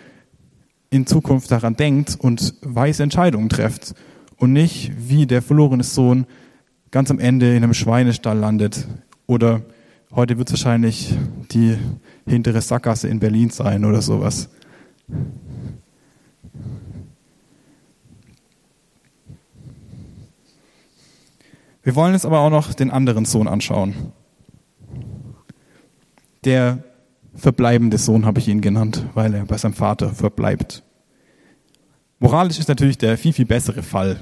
in 0.91 1.07
Zukunft 1.07 1.51
daran 1.51 1.77
denkt 1.77 2.17
und 2.19 2.55
weise 2.63 3.03
Entscheidungen 3.03 3.49
trefft 3.49 3.95
und 4.37 4.53
nicht 4.53 4.93
wie 4.97 5.27
der 5.27 5.43
verlorene 5.43 5.85
Sohn 5.85 6.27
ganz 6.91 7.11
am 7.11 7.19
Ende 7.19 7.55
in 7.55 7.63
einem 7.63 7.75
Schweinestall 7.75 8.39
landet 8.39 8.87
oder 9.27 9.63
heute 10.15 10.39
wird 10.39 10.49
es 10.49 10.55
wahrscheinlich 10.55 11.15
die 11.53 11.77
hintere 12.27 12.63
Sackgasse 12.63 13.09
in 13.09 13.21
Berlin 13.21 13.51
sein 13.51 13.85
oder 13.85 14.01
sowas. 14.01 14.49
Wir 21.83 21.95
wollen 21.95 22.13
jetzt 22.13 22.27
aber 22.27 22.41
auch 22.41 22.51
noch 22.51 22.75
den 22.75 22.91
anderen 22.91 23.25
Sohn 23.25 23.49
anschauen. 23.49 23.95
Der 26.45 26.85
verbleibende 27.39 27.99
Sohn 27.99 28.27
habe 28.27 28.41
ich 28.41 28.49
ihn 28.49 28.61
genannt, 28.61 29.07
weil 29.15 29.35
er 29.35 29.45
bei 29.45 29.57
seinem 29.57 29.75
Vater 29.75 30.11
verbleibt. 30.11 30.83
Moralisch 32.19 32.59
ist 32.59 32.69
natürlich 32.69 32.99
der 32.99 33.17
viel, 33.17 33.33
viel 33.33 33.47
bessere 33.47 33.83
Fall. 33.83 34.19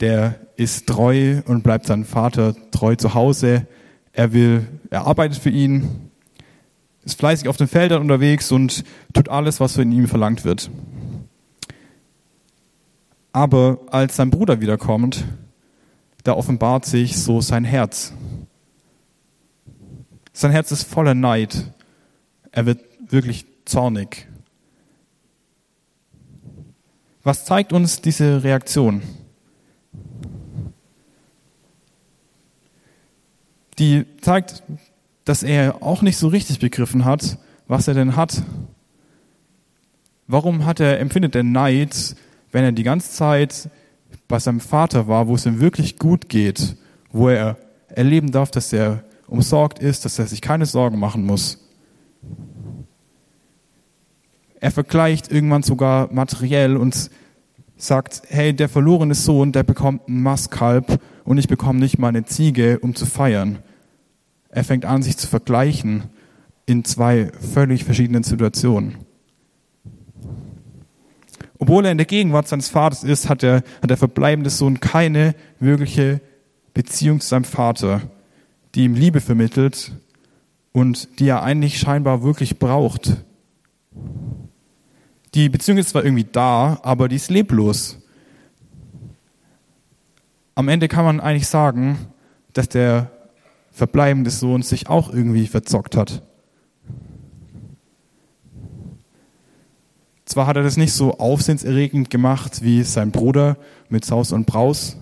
Der 0.00 0.40
ist 0.56 0.86
treu 0.86 1.42
und 1.46 1.62
bleibt 1.62 1.86
seinem 1.86 2.04
Vater 2.04 2.54
treu 2.70 2.96
zu 2.96 3.14
Hause. 3.14 3.66
Er 4.12 4.32
will, 4.32 4.66
er 4.90 5.06
arbeitet 5.06 5.38
für 5.38 5.50
ihn, 5.50 6.10
ist 7.04 7.18
fleißig 7.18 7.48
auf 7.48 7.56
den 7.56 7.68
Feldern 7.68 8.00
unterwegs 8.00 8.50
und 8.50 8.84
tut 9.12 9.28
alles, 9.28 9.60
was 9.60 9.74
von 9.74 9.92
ihm 9.92 10.08
verlangt 10.08 10.44
wird. 10.44 10.70
Aber 13.32 13.80
als 13.88 14.16
sein 14.16 14.30
Bruder 14.30 14.60
wiederkommt, 14.60 15.24
da 16.24 16.34
offenbart 16.34 16.84
sich 16.84 17.18
so 17.18 17.40
sein 17.40 17.64
Herz. 17.64 18.12
Sein 20.32 20.50
Herz 20.50 20.70
ist 20.70 20.84
voller 20.84 21.14
Neid. 21.14 21.72
Er 22.52 22.66
wird 22.66 22.80
wirklich 23.10 23.46
zornig. 23.64 24.28
Was 27.22 27.44
zeigt 27.44 27.72
uns 27.72 28.00
diese 28.00 28.44
Reaktion? 28.44 29.02
Die 33.78 34.04
zeigt, 34.20 34.62
dass 35.24 35.42
er 35.42 35.82
auch 35.82 36.02
nicht 36.02 36.18
so 36.18 36.28
richtig 36.28 36.58
begriffen 36.58 37.04
hat, 37.04 37.38
was 37.68 37.88
er 37.88 37.94
denn 37.94 38.16
hat. 38.16 38.42
Warum 40.26 40.66
hat 40.66 40.80
er, 40.80 41.00
empfindet 41.00 41.34
er 41.34 41.42
Neid, 41.42 42.16
wenn 42.50 42.64
er 42.64 42.72
die 42.72 42.82
ganze 42.82 43.10
Zeit 43.10 43.70
bei 44.28 44.38
seinem 44.38 44.60
Vater 44.60 45.08
war, 45.08 45.26
wo 45.26 45.34
es 45.34 45.46
ihm 45.46 45.60
wirklich 45.60 45.98
gut 45.98 46.28
geht, 46.28 46.76
wo 47.10 47.28
er 47.28 47.56
erleben 47.88 48.30
darf, 48.30 48.50
dass 48.50 48.72
er 48.72 49.04
umsorgt 49.26 49.78
ist, 49.78 50.04
dass 50.04 50.18
er 50.18 50.26
sich 50.26 50.42
keine 50.42 50.66
Sorgen 50.66 50.98
machen 50.98 51.24
muss. 51.24 51.61
Er 54.60 54.70
vergleicht 54.70 55.32
irgendwann 55.32 55.64
sogar 55.64 56.12
materiell 56.12 56.76
und 56.76 57.10
sagt, 57.76 58.22
hey, 58.28 58.54
der 58.54 58.68
verlorene 58.68 59.14
Sohn, 59.14 59.50
der 59.50 59.64
bekommt 59.64 60.08
ein 60.08 60.22
Mastkalb 60.22 61.00
und 61.24 61.38
ich 61.38 61.48
bekomme 61.48 61.80
nicht 61.80 61.98
mal 61.98 62.08
eine 62.08 62.24
Ziege, 62.24 62.78
um 62.78 62.94
zu 62.94 63.06
feiern. 63.06 63.58
Er 64.50 64.62
fängt 64.62 64.84
an, 64.84 65.02
sich 65.02 65.16
zu 65.16 65.26
vergleichen 65.26 66.04
in 66.64 66.84
zwei 66.84 67.32
völlig 67.40 67.84
verschiedenen 67.84 68.22
Situationen. 68.22 68.98
Obwohl 71.58 71.84
er 71.84 71.92
in 71.92 71.98
der 71.98 72.06
Gegenwart 72.06 72.46
seines 72.46 72.68
Vaters 72.68 73.02
ist, 73.02 73.28
hat 73.28 73.42
der, 73.42 73.62
hat 73.82 73.90
der 73.90 73.96
verbleibende 73.96 74.50
Sohn 74.50 74.80
keine 74.80 75.34
wirkliche 75.58 76.20
Beziehung 76.74 77.20
zu 77.20 77.28
seinem 77.28 77.44
Vater, 77.44 78.02
die 78.74 78.84
ihm 78.84 78.94
Liebe 78.94 79.20
vermittelt 79.20 79.92
und 80.72 81.18
die 81.20 81.28
er 81.28 81.42
eigentlich 81.42 81.78
scheinbar 81.78 82.22
wirklich 82.22 82.58
braucht. 82.58 83.24
Die 85.34 85.48
Beziehung 85.48 85.78
ist 85.78 85.90
zwar 85.90 86.04
irgendwie 86.04 86.26
da, 86.30 86.78
aber 86.82 87.08
die 87.08 87.16
ist 87.16 87.30
leblos. 87.30 87.98
Am 90.54 90.68
Ende 90.68 90.88
kann 90.88 91.04
man 91.04 91.20
eigentlich 91.20 91.46
sagen, 91.46 91.98
dass 92.52 92.68
der 92.68 93.10
verbleibende 93.70 94.30
Sohn 94.30 94.62
sich 94.62 94.88
auch 94.88 95.12
irgendwie 95.12 95.46
verzockt 95.46 95.96
hat. 95.96 96.22
Zwar 100.26 100.46
hat 100.46 100.56
er 100.56 100.62
das 100.62 100.76
nicht 100.76 100.92
so 100.92 101.18
aufsehenserregend 101.18 102.08
gemacht 102.08 102.62
wie 102.62 102.82
sein 102.84 103.10
Bruder 103.10 103.56
mit 103.88 104.04
Saus 104.04 104.32
und 104.32 104.46
Braus, 104.46 104.96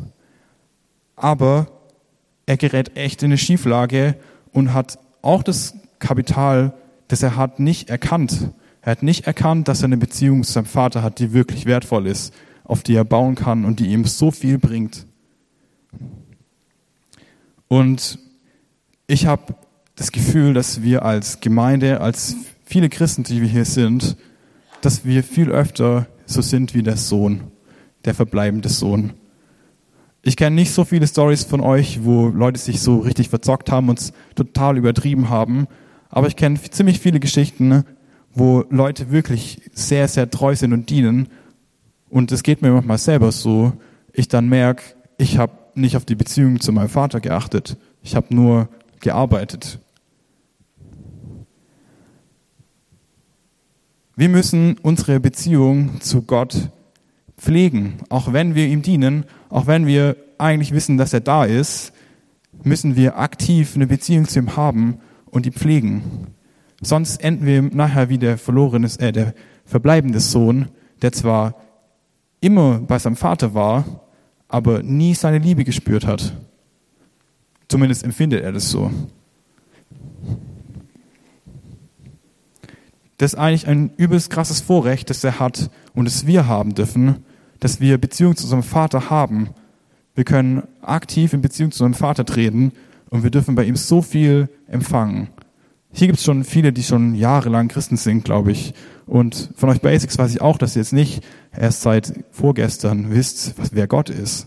aber 1.15 1.69
er 2.47 2.57
gerät 2.57 2.97
echt 2.97 3.23
in 3.23 3.27
eine 3.27 3.39
Schieflage 3.39 4.17
und 4.53 4.73
hat 4.73 4.99
auch 5.23 5.43
das 5.43 5.75
Kapital, 5.99 6.73
das 7.09 7.23
er 7.23 7.37
hat, 7.37 7.61
nicht 7.61 7.91
erkannt. 7.91 8.51
Er 8.83 8.93
hat 8.93 9.03
nicht 9.03 9.27
erkannt, 9.27 9.69
dass 9.69 9.83
er 9.83 9.87
eine 9.87 9.97
Beziehung 9.97 10.43
zu 10.43 10.53
seinem 10.53 10.67
Vater 10.67 11.03
hat, 11.03 11.19
die 11.19 11.33
wirklich 11.33 11.67
wertvoll 11.67 12.07
ist, 12.07 12.33
auf 12.65 12.83
die 12.83 12.95
er 12.95 13.05
bauen 13.05 13.35
kann 13.35 13.65
und 13.65 13.81
die 13.81 13.89
ihm 13.89 14.05
so 14.05 14.31
viel 14.31 14.59
bringt. 14.59 15.07
Und 17.69 18.19
ich 19.07 19.27
habe 19.27 19.55
das 19.97 20.13
Gefühl, 20.13 20.55
dass 20.55 20.83
wir 20.83 21.05
als 21.05 21.41
Gemeinde, 21.41 22.01
als 22.01 22.37
viele 22.65 22.89
Christen, 22.89 23.23
die 23.23 23.43
wir 23.43 23.49
hier 23.49 23.65
sind, 23.65 24.17
dass 24.81 25.05
wir 25.05 25.23
viel 25.23 25.51
öfter 25.51 26.07
so 26.27 26.41
sind 26.41 26.75
wie 26.75 26.83
der 26.83 26.97
Sohn, 26.97 27.51
der 28.05 28.15
verbleibende 28.15 28.69
Sohn. 28.69 29.13
Ich 30.23 30.37
kenne 30.37 30.57
nicht 30.57 30.73
so 30.73 30.85
viele 30.85 31.07
Stories 31.07 31.45
von 31.45 31.61
euch, 31.61 32.05
wo 32.05 32.29
Leute 32.29 32.61
sich 32.61 32.81
so 32.81 32.99
richtig 32.99 33.31
verzockt 33.31 33.71
haben 33.71 33.89
und 33.89 34.13
total 34.35 34.77
übertrieben 34.77 35.31
haben, 35.31 35.67
aber 36.11 36.27
ich 36.27 36.37
kenne 36.37 36.61
ziemlich 36.61 37.01
viele 37.01 37.21
Geschichten, 37.21 37.85
wo 38.35 38.65
Leute 38.69 39.11
wirklich 39.11 39.63
sehr, 39.73 40.09
sehr 40.09 40.31
treu 40.31 40.55
sind 40.55 40.73
und 40.73 40.91
dienen. 40.91 41.29
Und 42.11 42.33
es 42.33 42.43
geht 42.43 42.63
mir 42.63 42.71
manchmal 42.71 42.99
selber 42.99 43.33
so, 43.33 43.73
ich 44.13 44.29
dann 44.29 44.49
merke, 44.49 44.83
ich 45.17 45.39
habe 45.39 45.53
nicht 45.75 45.97
auf 45.97 46.05
die 46.05 46.17
Beziehung 46.17 46.61
zu 46.61 46.73
meinem 46.73 46.89
Vater 46.89 47.21
geachtet. 47.21 47.77
Ich 48.03 48.17
habe 48.17 48.35
nur 48.35 48.69
gearbeitet. 49.01 49.79
Wir 54.17 54.29
müssen 54.29 54.77
unsere 54.83 55.21
Beziehung 55.21 56.01
zu 56.01 56.23
Gott 56.23 56.71
pflegen. 57.41 57.95
Auch 58.09 58.33
wenn 58.33 58.55
wir 58.55 58.67
ihm 58.67 58.83
dienen, 58.83 59.25
auch 59.49 59.67
wenn 59.67 59.87
wir 59.87 60.17
eigentlich 60.39 60.73
wissen, 60.73 60.99
dass 60.99 61.13
er 61.13 61.21
da 61.21 61.45
ist, 61.45 61.93
müssen 62.63 62.97
wir 62.97 63.19
aktiv 63.19 63.75
eine 63.75 63.87
Beziehung 63.87 64.29
zu 64.29 64.39
ihm 64.39 64.57
haben 64.57 64.99
und 65.31 65.47
die 65.47 65.51
pflegen. 65.51 66.29
Sonst 66.83 67.23
enden 67.23 67.47
wir 67.47 67.63
nachher 67.63 68.09
wie 68.09 68.19
der 68.19 68.39
verlorene, 68.39 68.89
äh, 68.99 69.13
der 69.13 69.35
verbleibende 69.65 70.21
Sohn, 70.21 70.69
der 71.03 71.13
zwar 71.13 71.55
immer 72.41 72.79
bei 72.79 72.99
seinem 72.99 73.17
Vater 73.17 73.55
war, 73.55 73.85
aber 74.49 74.83
nie 74.83 75.15
seine 75.15 75.39
Liebe 75.39 75.65
gespürt 75.65 76.07
hat. 76.07 76.35
Zumindest 77.69 78.03
empfindet 78.03 78.43
er 78.43 78.53
das 78.53 78.71
so. 78.71 78.91
Das 83.19 83.35
ist 83.35 83.39
eigentlich 83.39 83.69
ein 83.69 83.91
übelst 83.97 84.31
krasses 84.31 84.61
Vorrecht, 84.61 85.11
das 85.11 85.23
er 85.23 85.39
hat 85.39 85.71
und 85.95 86.07
das 86.07 86.27
wir 86.27 86.47
haben 86.47 86.75
dürfen, 86.75 87.23
dass 87.61 87.81
wir 87.81 87.99
Beziehung 87.99 88.37
zu 88.37 88.45
unserem 88.45 88.63
Vater 88.63 89.11
haben. 89.11 89.51
Wir 90.15 90.25
können 90.25 90.63
aktiv 90.83 91.33
in 91.33 91.43
Beziehung 91.43 91.71
zu 91.71 91.85
unserem 91.85 91.99
Vater 91.99 92.25
treten 92.25 92.73
und 93.11 93.23
wir 93.23 93.31
dürfen 93.31 93.55
bei 93.55 93.65
ihm 93.65 93.77
so 93.77 94.03
viel 94.03 94.49
empfangen. 94.67 95.29
Hier 95.93 96.07
gibt 96.07 96.19
es 96.19 96.25
schon 96.25 96.45
viele, 96.45 96.73
die 96.73 96.83
schon 96.83 97.15
jahrelang 97.15 97.69
Christen 97.69 97.97
sind, 97.97 98.25
glaube 98.25 98.53
ich. 98.53 98.75
Und 99.07 99.51
von 99.57 99.69
euch 99.69 99.81
Basics 99.81 100.19
weiß 100.19 100.31
ich 100.33 100.41
auch, 100.41 100.57
dass 100.57 100.77
ihr 100.77 100.83
jetzt 100.83 100.93
nicht 100.93 101.25
erst 101.57 101.83
seit 101.83 102.25
vorgestern 102.31 103.11
wisst, 103.11 103.59
was, 103.59 103.75
wer 103.75 103.89
Gott 103.89 104.09
ist, 104.09 104.47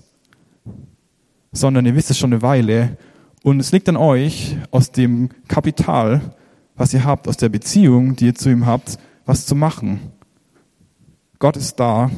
sondern 1.52 1.86
ihr 1.86 1.96
wisst 1.96 2.12
es 2.12 2.18
schon 2.18 2.32
eine 2.32 2.42
Weile 2.42 2.98
und 3.44 3.60
es 3.60 3.74
liegt 3.74 3.90
an 3.90 3.98
euch, 3.98 4.56
aus 4.72 4.92
dem 4.92 5.30
Kapital, 5.50 6.22
was 6.76 6.94
ihr 6.94 7.04
habt, 7.04 7.28
aus 7.28 7.36
der 7.36 7.50
Beziehung, 7.50 8.16
die 8.16 8.28
ihr 8.28 8.36
zu 8.36 8.50
ihm 8.50 8.66
habt, 8.66 8.98
was 9.26 9.46
zu 9.46 9.54
machen. 9.54 10.00
Gott 11.40 11.58
ist 11.58 11.76
da, 11.76 12.10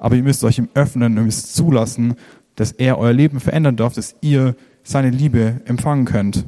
aber 0.00 0.16
ihr 0.16 0.22
müsst 0.22 0.42
euch 0.42 0.58
ihm 0.58 0.70
öffnen 0.74 1.16
und 1.16 1.24
müsst 1.24 1.54
zulassen, 1.54 2.14
dass 2.56 2.72
er 2.72 2.98
euer 2.98 3.12
Leben 3.12 3.38
verändern 3.38 3.76
darf, 3.76 3.94
dass 3.94 4.16
ihr 4.22 4.56
seine 4.82 5.10
Liebe 5.10 5.60
empfangen 5.66 6.06
könnt. 6.06 6.46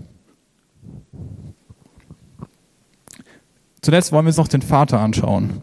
Zuletzt 3.83 4.11
wollen 4.11 4.25
wir 4.25 4.31
uns 4.31 4.39
noch 4.39 4.49
den 4.49 4.63
Vater 4.63 5.01
anschauen. 5.01 5.63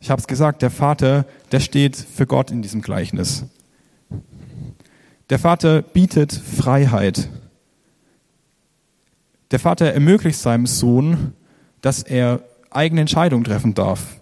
Ich 0.00 0.10
habe 0.10 0.20
es 0.20 0.26
gesagt, 0.26 0.62
der 0.62 0.70
Vater, 0.70 1.26
der 1.52 1.60
steht 1.60 1.96
für 1.96 2.26
Gott 2.26 2.50
in 2.50 2.62
diesem 2.62 2.80
Gleichnis. 2.80 3.44
Der 5.28 5.38
Vater 5.38 5.82
bietet 5.82 6.32
Freiheit. 6.32 7.28
Der 9.50 9.58
Vater 9.58 9.92
ermöglicht 9.92 10.38
seinem 10.38 10.66
Sohn, 10.66 11.34
dass 11.82 12.02
er 12.02 12.42
eigene 12.70 13.02
Entscheidungen 13.02 13.44
treffen 13.44 13.74
darf. 13.74 14.19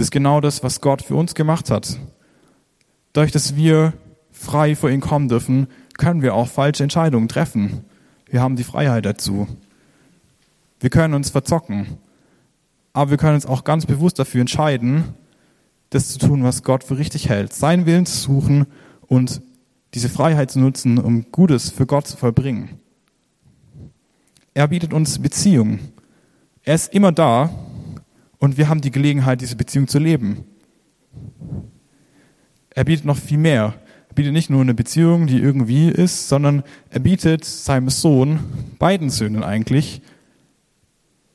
Das 0.00 0.06
ist 0.06 0.12
genau 0.12 0.40
das, 0.40 0.62
was 0.62 0.80
Gott 0.80 1.02
für 1.02 1.14
uns 1.14 1.34
gemacht 1.34 1.70
hat. 1.70 1.98
Dadurch, 3.12 3.32
dass 3.32 3.54
wir 3.54 3.92
frei 4.30 4.74
vor 4.74 4.88
ihn 4.88 5.02
kommen 5.02 5.28
dürfen, 5.28 5.66
können 5.98 6.22
wir 6.22 6.34
auch 6.34 6.48
falsche 6.48 6.82
Entscheidungen 6.82 7.28
treffen. 7.28 7.84
Wir 8.24 8.40
haben 8.40 8.56
die 8.56 8.64
Freiheit 8.64 9.04
dazu. 9.04 9.46
Wir 10.80 10.88
können 10.88 11.12
uns 11.12 11.28
verzocken. 11.28 11.98
Aber 12.94 13.10
wir 13.10 13.18
können 13.18 13.34
uns 13.34 13.44
auch 13.44 13.62
ganz 13.62 13.84
bewusst 13.84 14.18
dafür 14.18 14.40
entscheiden, 14.40 15.04
das 15.90 16.08
zu 16.08 16.18
tun, 16.18 16.44
was 16.44 16.62
Gott 16.62 16.82
für 16.82 16.96
richtig 16.96 17.28
hält. 17.28 17.52
Seinen 17.52 17.84
Willen 17.84 18.06
zu 18.06 18.16
suchen 18.16 18.64
und 19.02 19.42
diese 19.92 20.08
Freiheit 20.08 20.50
zu 20.50 20.60
nutzen, 20.60 20.96
um 20.96 21.30
Gutes 21.30 21.68
für 21.68 21.84
Gott 21.84 22.06
zu 22.06 22.16
vollbringen. 22.16 22.80
Er 24.54 24.66
bietet 24.68 24.94
uns 24.94 25.18
Beziehung. 25.18 25.78
Er 26.62 26.76
ist 26.76 26.94
immer 26.94 27.12
da 27.12 27.50
und 28.40 28.58
wir 28.58 28.68
haben 28.68 28.80
die 28.80 28.90
Gelegenheit, 28.90 29.40
diese 29.40 29.54
Beziehung 29.54 29.86
zu 29.86 30.00
leben. 30.00 30.44
Er 32.70 32.84
bietet 32.84 33.04
noch 33.04 33.16
viel 33.16 33.38
mehr. 33.38 33.74
Er 34.08 34.14
bietet 34.14 34.32
nicht 34.32 34.50
nur 34.50 34.60
eine 34.60 34.74
Beziehung, 34.74 35.28
die 35.28 35.38
irgendwie 35.38 35.88
ist, 35.88 36.28
sondern 36.28 36.64
er 36.88 36.98
bietet 36.98 37.44
seinem 37.44 37.90
Sohn, 37.90 38.40
beiden 38.78 39.10
Söhnen 39.10 39.44
eigentlich, 39.44 40.02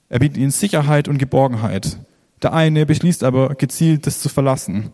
er 0.09 0.19
bietet 0.19 0.37
ihnen 0.37 0.51
Sicherheit 0.51 1.07
und 1.07 1.17
Geborgenheit. 1.17 1.97
Der 2.41 2.53
eine 2.53 2.85
beschließt 2.85 3.23
aber 3.23 3.55
gezielt, 3.55 4.05
das 4.05 4.19
zu 4.19 4.29
verlassen. 4.29 4.91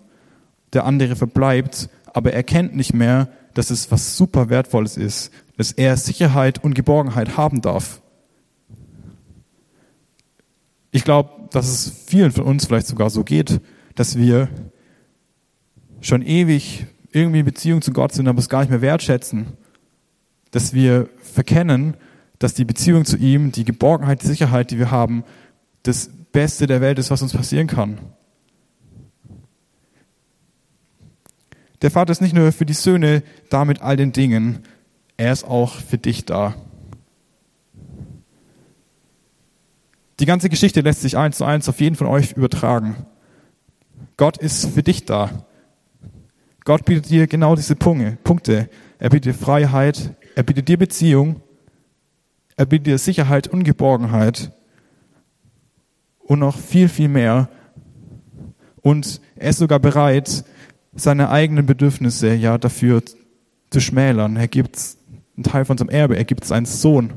Der 0.73 0.85
andere 0.85 1.15
verbleibt, 1.15 1.89
aber 2.13 2.33
er 2.33 2.43
kennt 2.43 2.75
nicht 2.75 2.93
mehr, 2.93 3.29
dass 3.53 3.71
es 3.71 3.91
was 3.91 4.15
super 4.15 4.49
Wertvolles 4.49 4.95
ist, 4.97 5.31
dass 5.57 5.71
er 5.71 5.97
Sicherheit 5.97 6.63
und 6.63 6.75
Geborgenheit 6.75 7.35
haben 7.37 7.61
darf. 7.61 8.01
Ich 10.91 11.03
glaube, 11.03 11.47
dass 11.51 11.67
es 11.67 12.03
vielen 12.05 12.31
von 12.31 12.43
uns 12.43 12.65
vielleicht 12.65 12.87
sogar 12.87 13.09
so 13.09 13.23
geht, 13.23 13.61
dass 13.95 14.17
wir 14.17 14.49
schon 16.01 16.21
ewig 16.21 16.85
irgendwie 17.11 17.39
in 17.39 17.45
Beziehung 17.45 17.81
zu 17.81 17.91
Gott 17.91 18.13
sind, 18.13 18.27
aber 18.27 18.39
es 18.39 18.49
gar 18.49 18.61
nicht 18.61 18.69
mehr 18.69 18.81
wertschätzen. 18.81 19.57
Dass 20.51 20.73
wir 20.73 21.09
verkennen, 21.21 21.95
dass 22.39 22.53
die 22.53 22.65
Beziehung 22.65 23.05
zu 23.05 23.17
ihm, 23.17 23.51
die 23.51 23.63
Geborgenheit, 23.63 24.23
die 24.23 24.27
Sicherheit, 24.27 24.71
die 24.71 24.79
wir 24.79 24.91
haben, 24.91 25.23
das 25.83 26.09
Beste 26.31 26.67
der 26.67 26.81
Welt 26.81 26.99
ist, 26.99 27.11
was 27.11 27.21
uns 27.21 27.33
passieren 27.33 27.67
kann. 27.67 27.99
Der 31.81 31.91
Vater 31.91 32.11
ist 32.11 32.21
nicht 32.21 32.35
nur 32.35 32.51
für 32.51 32.65
die 32.65 32.73
Söhne 32.73 33.23
da 33.49 33.65
mit 33.65 33.81
all 33.81 33.97
den 33.97 34.11
Dingen, 34.11 34.59
er 35.17 35.33
ist 35.33 35.43
auch 35.43 35.75
für 35.75 35.97
dich 35.97 36.25
da. 36.25 36.55
Die 40.21 40.27
ganze 40.27 40.49
Geschichte 40.49 40.81
lässt 40.81 41.01
sich 41.01 41.17
eins 41.17 41.37
zu 41.37 41.45
eins 41.45 41.67
auf 41.67 41.81
jeden 41.81 41.95
von 41.95 42.05
euch 42.05 42.33
übertragen. 42.33 43.07
Gott 44.17 44.37
ist 44.37 44.69
für 44.69 44.83
dich 44.83 45.05
da. 45.05 45.47
Gott 46.63 46.85
bietet 46.85 47.09
dir 47.09 47.25
genau 47.25 47.55
diese 47.55 47.75
Punkte. 47.75 48.69
Er 48.99 49.09
bietet 49.09 49.25
dir 49.25 49.33
Freiheit, 49.33 50.13
er 50.35 50.43
bietet 50.43 50.67
dir 50.67 50.77
Beziehung, 50.77 51.41
er 52.55 52.67
bietet 52.67 52.85
dir 52.85 52.97
Sicherheit 52.99 53.47
und 53.47 53.63
Geborgenheit 53.63 54.51
und 56.19 56.37
noch 56.37 56.59
viel, 56.59 56.87
viel 56.87 57.07
mehr. 57.07 57.49
Und 58.81 59.21
er 59.35 59.49
ist 59.49 59.57
sogar 59.57 59.79
bereit, 59.79 60.43
seine 60.93 61.31
eigenen 61.31 61.65
Bedürfnisse 61.65 62.35
ja 62.35 62.59
dafür 62.59 63.01
zu 63.71 63.81
schmälern. 63.81 64.35
Er 64.35 64.47
gibt 64.47 64.77
einen 65.35 65.43
Teil 65.45 65.65
von 65.65 65.79
seinem 65.79 65.89
Erbe, 65.89 66.15
er 66.15 66.25
gibt 66.25 66.45
seinen 66.45 66.67
Sohn. 66.67 67.13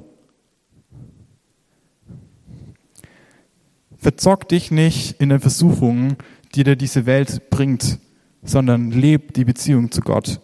Verzock 4.04 4.46
dich 4.50 4.70
nicht 4.70 5.18
in 5.18 5.30
den 5.30 5.40
Versuchungen, 5.40 6.18
die 6.54 6.62
dir 6.62 6.76
diese 6.76 7.06
Welt 7.06 7.48
bringt, 7.48 8.00
sondern 8.42 8.90
lebt 8.90 9.34
die 9.36 9.46
Beziehung 9.46 9.90
zu 9.90 10.02
Gott. 10.02 10.42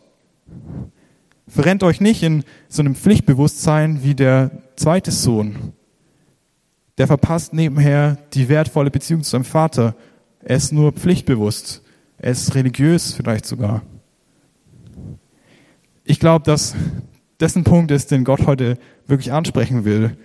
Verrennt 1.47 1.83
euch 1.83 2.01
nicht 2.01 2.23
in 2.23 2.45
so 2.71 2.81
einem 2.81 2.95
Pflichtbewusstsein 2.95 4.03
wie 4.03 4.15
der 4.15 4.51
zweite 4.77 5.11
Sohn. 5.11 5.75
Der 6.97 7.07
verpasst 7.07 7.53
nebenher 7.53 8.17
die 8.33 8.49
wertvolle 8.49 8.91
Beziehung 8.91 9.23
zu 9.25 9.33
seinem 9.33 9.45
Vater. 9.45 9.95
Er 10.43 10.57
ist 10.57 10.73
nur 10.73 10.93
pflichtbewusst. 10.93 11.83
Er 12.17 12.31
ist 12.31 12.55
religiös 12.55 13.13
vielleicht 13.13 13.45
sogar. 13.45 13.83
Ich 16.05 16.19
glaube, 16.19 16.47
dass 16.47 16.75
das 17.37 17.57
ein 17.57 17.65
Punkt 17.65 17.91
ist, 17.91 18.11
den 18.11 18.25
Gott 18.25 18.47
heute 18.47 18.79
wirklich 19.07 19.33
ansprechen 19.33 19.85
will. 19.85 20.17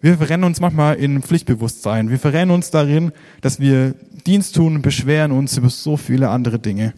Wir 0.00 0.16
verrennen 0.16 0.44
uns 0.44 0.60
manchmal 0.60 0.94
in 0.96 1.22
Pflichtbewusstsein. 1.22 2.08
Wir 2.08 2.20
verrennen 2.20 2.54
uns 2.54 2.70
darin, 2.70 3.10
dass 3.40 3.58
wir 3.58 3.94
Dienst 4.26 4.54
tun 4.54 4.76
und 4.76 4.82
beschweren 4.82 5.32
uns 5.32 5.56
über 5.56 5.70
so 5.70 5.96
viele 5.96 6.28
andere 6.28 6.60
Dinge. 6.60 6.94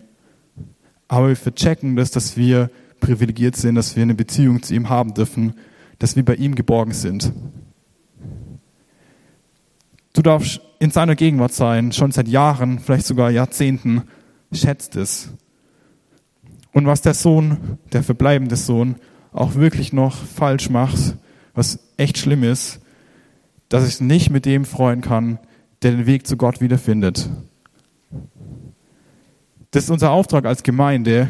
Aber 1.09 1.29
wir 1.29 1.37
verchecken 1.37 1.97
das, 1.97 2.11
dass 2.11 2.37
wir 2.37 2.71
privilegiert 3.01 3.57
sind, 3.57 3.75
dass 3.77 3.97
wir 3.97 4.03
eine 4.03 4.15
Beziehung 4.15 4.63
zu 4.63 4.75
ihm 4.75 4.91
haben 4.91 5.15
dürfen, 5.15 5.55
dass 5.99 6.15
wir 6.15 6.25
bei 6.25 6.35
ihm 6.35 6.55
geborgen 6.55 6.93
sind. 6.93 7.33
Du 10.13 10.21
darfst 10.21 10.61
in 10.79 10.91
seiner 10.91 11.15
Gegenwart 11.15 11.53
sein, 11.53 11.93
schon 11.93 12.13
seit 12.13 12.29
Jahren, 12.29 12.79
vielleicht 12.81 13.07
sogar 13.07 13.31
Jahrzehnten, 13.31 14.03
schätzt 14.53 14.97
es. 14.97 15.31
Und 16.73 16.87
was 16.87 17.01
der 17.01 17.15
Sohn, 17.15 17.79
der 17.93 18.03
verbleibende 18.03 18.57
Sohn, 18.57 18.97
auch 19.33 19.55
wirklich 19.55 19.93
noch 19.93 20.17
falsch 20.17 20.69
macht, 20.69 21.17
was 21.55 21.79
echt 21.97 22.19
schlimm 22.19 22.43
ist, 22.43 22.81
dass 23.71 23.89
ich 23.89 24.01
nicht 24.03 24.29
mit 24.29 24.45
dem 24.45 24.67
freuen 24.67 25.01
kann, 25.01 25.39
der 25.81 25.93
den 25.93 26.05
Weg 26.05 26.27
zu 26.27 26.37
Gott 26.37 26.61
wiederfindet. 26.61 27.31
Das 29.71 29.85
ist 29.85 29.91
unser 29.91 30.11
Auftrag 30.11 30.45
als 30.45 30.63
Gemeinde, 30.63 31.29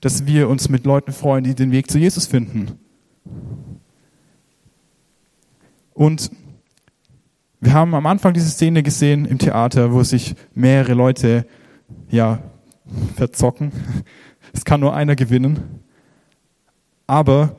dass 0.00 0.26
wir 0.26 0.48
uns 0.48 0.70
mit 0.70 0.86
Leuten 0.86 1.12
freuen, 1.12 1.44
die 1.44 1.54
den 1.54 1.72
Weg 1.72 1.90
zu 1.90 1.98
Jesus 1.98 2.26
finden. 2.26 2.78
Und 5.92 6.30
wir 7.60 7.74
haben 7.74 7.94
am 7.94 8.06
Anfang 8.06 8.34
diese 8.34 8.48
Szene 8.48 8.84
gesehen 8.84 9.24
im 9.24 9.38
Theater, 9.38 9.92
wo 9.92 10.04
sich 10.04 10.36
mehrere 10.54 10.94
Leute 10.94 11.44
ja 12.08 12.40
verzocken. 13.16 13.72
Es 14.52 14.64
kann 14.64 14.80
nur 14.80 14.94
einer 14.94 15.16
gewinnen. 15.16 15.82
Aber 17.08 17.56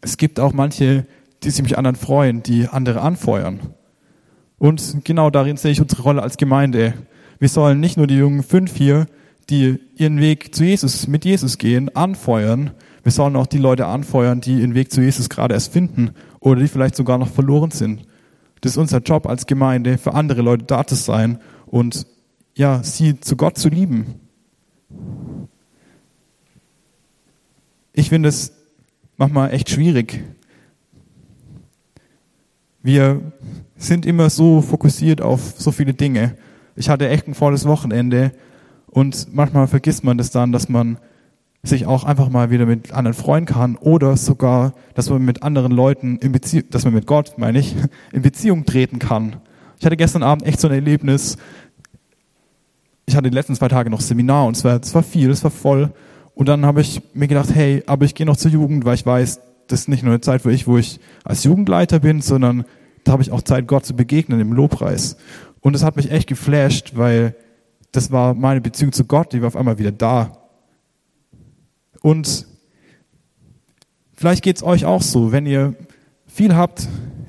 es 0.00 0.16
gibt 0.16 0.40
auch 0.40 0.54
manche, 0.54 1.06
die 1.42 1.50
sich 1.50 1.62
mit 1.62 1.76
anderen 1.76 1.96
freuen, 1.96 2.42
die 2.42 2.68
andere 2.68 3.00
anfeuern. 3.00 3.60
Und 4.58 5.04
genau 5.04 5.30
darin 5.30 5.56
sehe 5.56 5.72
ich 5.72 5.80
unsere 5.80 6.02
Rolle 6.02 6.22
als 6.22 6.36
Gemeinde. 6.36 6.94
Wir 7.38 7.48
sollen 7.48 7.80
nicht 7.80 7.96
nur 7.96 8.06
die 8.06 8.16
jungen 8.16 8.42
fünf 8.42 8.76
hier, 8.76 9.06
die 9.50 9.80
ihren 9.96 10.20
Weg 10.20 10.54
zu 10.54 10.64
Jesus, 10.64 11.08
mit 11.08 11.24
Jesus 11.24 11.58
gehen, 11.58 11.94
anfeuern. 11.96 12.70
Wir 13.02 13.10
sollen 13.10 13.34
auch 13.34 13.48
die 13.48 13.58
Leute 13.58 13.86
anfeuern, 13.86 14.40
die 14.40 14.60
ihren 14.60 14.74
Weg 14.74 14.92
zu 14.92 15.00
Jesus 15.00 15.28
gerade 15.28 15.54
erst 15.54 15.72
finden 15.72 16.12
oder 16.38 16.60
die 16.60 16.68
vielleicht 16.68 16.94
sogar 16.94 17.18
noch 17.18 17.28
verloren 17.28 17.72
sind. 17.72 18.06
Das 18.60 18.72
ist 18.72 18.78
unser 18.78 18.98
Job 18.98 19.26
als 19.26 19.46
Gemeinde, 19.46 19.98
für 19.98 20.14
andere 20.14 20.42
Leute 20.42 20.64
da 20.64 20.86
zu 20.86 20.94
sein 20.94 21.40
und 21.66 22.06
ja, 22.54 22.82
sie 22.84 23.18
zu 23.18 23.36
Gott 23.36 23.58
zu 23.58 23.68
lieben. 23.68 24.20
Ich 27.92 28.08
finde 28.08 28.28
es 28.28 28.52
manchmal 29.16 29.52
echt 29.52 29.70
schwierig, 29.70 30.22
wir 32.82 33.20
sind 33.76 34.06
immer 34.06 34.30
so 34.30 34.60
fokussiert 34.60 35.20
auf 35.20 35.54
so 35.56 35.72
viele 35.72 35.94
Dinge. 35.94 36.36
Ich 36.76 36.88
hatte 36.88 37.08
echt 37.08 37.28
ein 37.28 37.34
volles 37.34 37.66
Wochenende 37.66 38.32
und 38.86 39.28
manchmal 39.32 39.66
vergisst 39.66 40.04
man 40.04 40.18
das 40.18 40.30
dann, 40.30 40.52
dass 40.52 40.68
man 40.68 40.98
sich 41.62 41.86
auch 41.86 42.04
einfach 42.04 42.28
mal 42.28 42.50
wieder 42.50 42.66
mit 42.66 42.92
anderen 42.92 43.14
freuen 43.14 43.46
kann 43.46 43.76
oder 43.76 44.16
sogar, 44.16 44.74
dass 44.94 45.08
man 45.10 45.24
mit 45.24 45.42
anderen 45.44 45.70
Leuten 45.70 46.16
in 46.16 46.32
Beziehung, 46.32 46.64
dass 46.70 46.84
man 46.84 46.92
mit 46.92 47.06
Gott, 47.06 47.34
meine 47.38 47.58
ich, 47.58 47.76
in 48.12 48.22
Beziehung 48.22 48.66
treten 48.66 48.98
kann. 48.98 49.36
Ich 49.78 49.86
hatte 49.86 49.96
gestern 49.96 50.22
Abend 50.22 50.44
echt 50.44 50.60
so 50.60 50.68
ein 50.68 50.74
Erlebnis. 50.74 51.36
Ich 53.06 53.16
hatte 53.16 53.30
die 53.30 53.34
letzten 53.34 53.54
zwei 53.54 53.68
Tage 53.68 53.90
noch 53.90 54.00
Seminar 54.00 54.46
und 54.46 54.56
es 54.56 54.64
war, 54.64 54.80
es 54.80 54.94
war 54.94 55.02
viel, 55.02 55.30
es 55.30 55.44
war 55.44 55.50
voll. 55.50 55.92
Und 56.34 56.48
dann 56.48 56.66
habe 56.66 56.80
ich 56.80 57.02
mir 57.14 57.28
gedacht, 57.28 57.54
hey, 57.54 57.82
aber 57.86 58.04
ich 58.04 58.14
gehe 58.14 58.26
noch 58.26 58.36
zur 58.36 58.50
Jugend, 58.50 58.84
weil 58.84 58.94
ich 58.94 59.06
weiß, 59.06 59.40
das 59.72 59.80
ist 59.80 59.88
nicht 59.88 60.02
nur 60.02 60.12
eine 60.12 60.20
Zeit, 60.20 60.44
wo 60.44 60.50
ich, 60.50 60.66
wo 60.66 60.76
ich 60.76 61.00
als 61.24 61.44
Jugendleiter 61.44 62.00
bin, 62.00 62.20
sondern 62.20 62.64
da 63.04 63.12
habe 63.12 63.22
ich 63.22 63.32
auch 63.32 63.40
Zeit, 63.40 63.66
Gott 63.66 63.86
zu 63.86 63.96
begegnen 63.96 64.38
im 64.38 64.52
Lobpreis. 64.52 65.16
Und 65.60 65.74
es 65.74 65.82
hat 65.82 65.96
mich 65.96 66.10
echt 66.10 66.28
geflasht, 66.28 66.92
weil 66.94 67.34
das 67.90 68.12
war 68.12 68.34
meine 68.34 68.60
Beziehung 68.60 68.92
zu 68.92 69.04
Gott, 69.04 69.32
die 69.32 69.40
war 69.40 69.48
auf 69.48 69.56
einmal 69.56 69.78
wieder 69.78 69.90
da. 69.90 70.38
Und 72.02 72.46
vielleicht 74.12 74.42
geht 74.42 74.56
es 74.56 74.62
euch 74.62 74.84
auch 74.84 75.00
so, 75.00 75.32
wenn 75.32 75.46
ihr 75.46 75.74
viel 76.26 76.54
habt, 76.54 76.86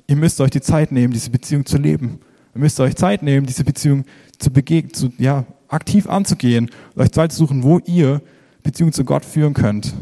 ihr 0.07 0.17
müsst 0.17 0.41
euch 0.41 0.51
die 0.51 0.61
Zeit 0.61 0.91
nehmen, 0.91 1.13
diese 1.13 1.29
Beziehung 1.29 1.65
zu 1.65 1.77
leben. 1.77 2.19
Ihr 2.53 2.59
müsst 2.59 2.79
euch 2.81 2.95
Zeit 2.95 3.23
nehmen, 3.23 3.45
diese 3.45 3.63
Beziehung 3.63 4.03
zu 4.37 4.51
begegnen, 4.51 4.93
zu, 4.93 5.13
ja, 5.17 5.45
aktiv 5.69 6.07
anzugehen, 6.09 6.69
euch 6.97 7.11
Zeit 7.11 7.31
zu 7.31 7.37
suchen, 7.39 7.63
wo 7.63 7.79
ihr 7.79 8.21
Beziehung 8.63 8.91
zu 8.91 9.05
Gott 9.05 9.23
führen 9.23 9.53
könnt. 9.53 9.93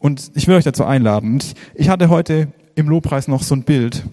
Und 0.00 0.32
ich 0.34 0.48
will 0.48 0.56
euch 0.56 0.64
dazu 0.64 0.84
einladen. 0.84 1.40
Ich 1.74 1.90
hatte 1.90 2.08
heute 2.08 2.48
im 2.74 2.88
Lobpreis 2.88 3.28
noch 3.28 3.42
so 3.42 3.54
ein 3.54 3.64
Bild. 3.64 4.06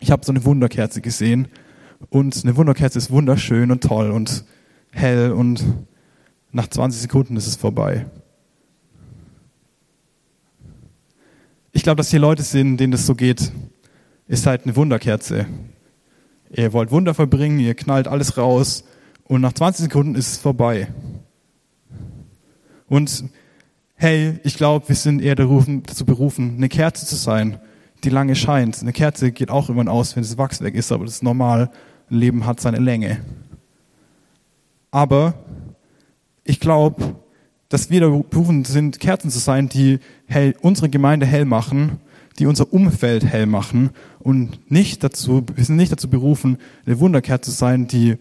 Ich 0.00 0.10
habe 0.10 0.24
so 0.24 0.32
eine 0.32 0.44
Wunderkerze 0.44 1.00
gesehen 1.00 1.48
und 2.10 2.44
eine 2.44 2.56
Wunderkerze 2.56 2.98
ist 2.98 3.10
wunderschön 3.10 3.70
und 3.70 3.82
toll 3.82 4.10
und 4.10 4.44
hell 4.90 5.32
und 5.32 5.64
nach 6.50 6.68
20 6.68 7.00
Sekunden 7.00 7.36
ist 7.36 7.46
es 7.46 7.56
vorbei. 7.56 8.04
Ich 11.72 11.82
glaube, 11.82 11.96
dass 11.96 12.10
hier 12.10 12.20
Leute 12.20 12.42
sind, 12.42 12.76
denen 12.76 12.92
das 12.92 13.06
so 13.06 13.14
geht. 13.14 13.50
Ihr 14.28 14.36
seid 14.36 14.64
eine 14.64 14.76
Wunderkerze. 14.76 15.46
Ihr 16.50 16.74
wollt 16.74 16.90
Wunder 16.90 17.14
verbringen, 17.14 17.58
ihr 17.60 17.74
knallt 17.74 18.08
alles 18.08 18.36
raus 18.36 18.84
und 19.24 19.40
nach 19.40 19.54
20 19.54 19.84
Sekunden 19.84 20.16
ist 20.16 20.32
es 20.32 20.36
vorbei. 20.36 20.88
Und 22.88 23.24
hey, 24.02 24.40
ich 24.42 24.56
glaube, 24.56 24.88
wir 24.88 24.96
sind 24.96 25.22
eher 25.22 25.36
dazu 25.36 26.04
berufen, 26.04 26.54
eine 26.56 26.68
Kerze 26.68 27.06
zu 27.06 27.14
sein, 27.14 27.60
die 28.02 28.10
lange 28.10 28.34
scheint. 28.34 28.82
Eine 28.82 28.92
Kerze 28.92 29.30
geht 29.30 29.48
auch 29.48 29.68
irgendwann 29.68 29.86
aus, 29.86 30.16
wenn 30.16 30.24
das 30.24 30.36
Wachs 30.36 30.60
weg 30.60 30.74
ist, 30.74 30.90
aber 30.90 31.04
das 31.04 31.14
ist 31.14 31.22
normal. 31.22 31.70
Ein 32.10 32.16
Leben 32.16 32.44
hat 32.44 32.58
seine 32.58 32.78
Länge. 32.80 33.18
Aber 34.90 35.34
ich 36.42 36.58
glaube, 36.58 37.14
dass 37.68 37.90
wir 37.90 38.00
berufen 38.00 38.64
sind, 38.64 38.98
Kerzen 38.98 39.30
zu 39.30 39.38
sein, 39.38 39.68
die 39.68 40.00
hell, 40.26 40.56
unsere 40.62 40.88
Gemeinde 40.88 41.24
hell 41.24 41.44
machen, 41.44 42.00
die 42.40 42.46
unser 42.46 42.72
Umfeld 42.72 43.24
hell 43.24 43.46
machen 43.46 43.90
und 44.18 44.68
nicht 44.68 45.04
dazu, 45.04 45.46
wir 45.54 45.64
sind 45.64 45.76
nicht 45.76 45.92
dazu 45.92 46.10
berufen, 46.10 46.58
eine 46.86 46.98
Wunderkerze 46.98 47.52
zu 47.52 47.56
sein, 47.56 47.86
die 47.86 48.16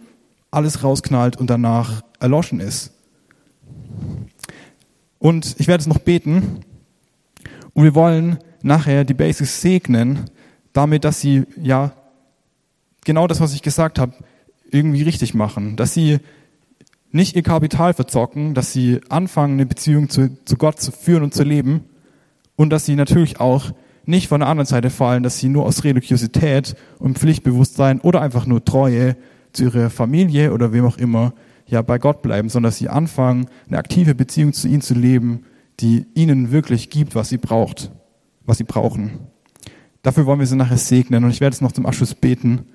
alles 0.52 0.84
rausknallt 0.84 1.38
und 1.38 1.50
danach 1.50 2.04
erloschen 2.20 2.60
ist. 2.60 2.94
Und 5.22 5.56
ich 5.60 5.68
werde 5.68 5.82
es 5.82 5.88
noch 5.88 6.00
beten. 6.00 6.62
Und 7.74 7.84
wir 7.84 7.94
wollen 7.94 8.40
nachher 8.64 9.04
die 9.04 9.14
Basics 9.14 9.62
segnen, 9.62 10.32
damit, 10.74 11.06
dass 11.06 11.22
sie 11.22 11.44
ja 11.62 11.94
genau 13.06 13.28
das, 13.28 13.40
was 13.40 13.54
ich 13.54 13.62
gesagt 13.62 14.00
habe, 14.00 14.14
irgendwie 14.72 15.04
richtig 15.04 15.36
machen. 15.36 15.76
Dass 15.76 15.94
sie 15.94 16.18
nicht 17.12 17.36
ihr 17.36 17.44
Kapital 17.44 17.94
verzocken, 17.94 18.56
dass 18.56 18.74
sie 18.74 19.00
anfangen, 19.10 19.54
eine 19.54 19.68
Beziehung 19.68 20.10
zu, 20.10 20.36
zu 20.44 20.58
Gott 20.58 20.82
zu 20.82 20.92
führen 20.92 21.22
und 21.22 21.36
zu 21.36 21.44
leben. 21.44 21.84
Und 22.56 22.72
dass 22.72 22.88
sie 22.88 22.96
natürlich 22.96 23.40
auch 23.40 23.74
nicht 24.08 24.28
von 24.28 24.40
der 24.40 24.50
anderen 24.50 24.66
Seite 24.66 24.90
fallen, 24.90 25.22
dass 25.22 25.38
sie 25.38 25.50
nur 25.50 25.68
aus 25.68 25.84
Religiosität 25.84 26.76
und 26.98 27.20
Pflichtbewusstsein 27.20 28.02
oder 28.02 28.22
einfach 28.22 28.48
nur 28.48 28.66
Treue 28.66 29.16
zu 29.54 29.66
ihrer 29.66 29.92
Familie 29.92 30.52
oder 30.52 30.74
wem 30.74 30.86
auch 30.86 30.98
immer 30.98 31.34
ja 31.72 31.82
bei 31.82 31.98
Gott 31.98 32.22
bleiben, 32.22 32.50
sondern 32.50 32.70
dass 32.70 32.78
sie 32.78 32.90
anfangen, 32.90 33.48
eine 33.68 33.78
aktive 33.78 34.14
Beziehung 34.14 34.54
zu 34.54 34.68
ihm 34.68 34.82
zu 34.82 34.94
leben, 34.94 35.46
die 35.80 36.06
ihnen 36.14 36.52
wirklich 36.52 36.90
gibt, 36.90 37.16
was 37.16 37.30
sie 37.30 37.38
braucht, 37.38 37.92
was 38.46 38.60
sie 38.60 38.64
brauchen. 38.64 39.12
Dafür 40.04 40.26
wollen 40.26 40.40
wir 40.40 40.48
sie 40.48 40.56
nachher 40.56 40.78
segnen 40.78 41.24
und 41.24 41.32
ich 41.32 41.42
werde 41.42 41.54
es 41.54 41.62
noch 41.62 41.72
zum 41.72 41.86
Abschluss 41.86 42.14
beten. 42.14 42.66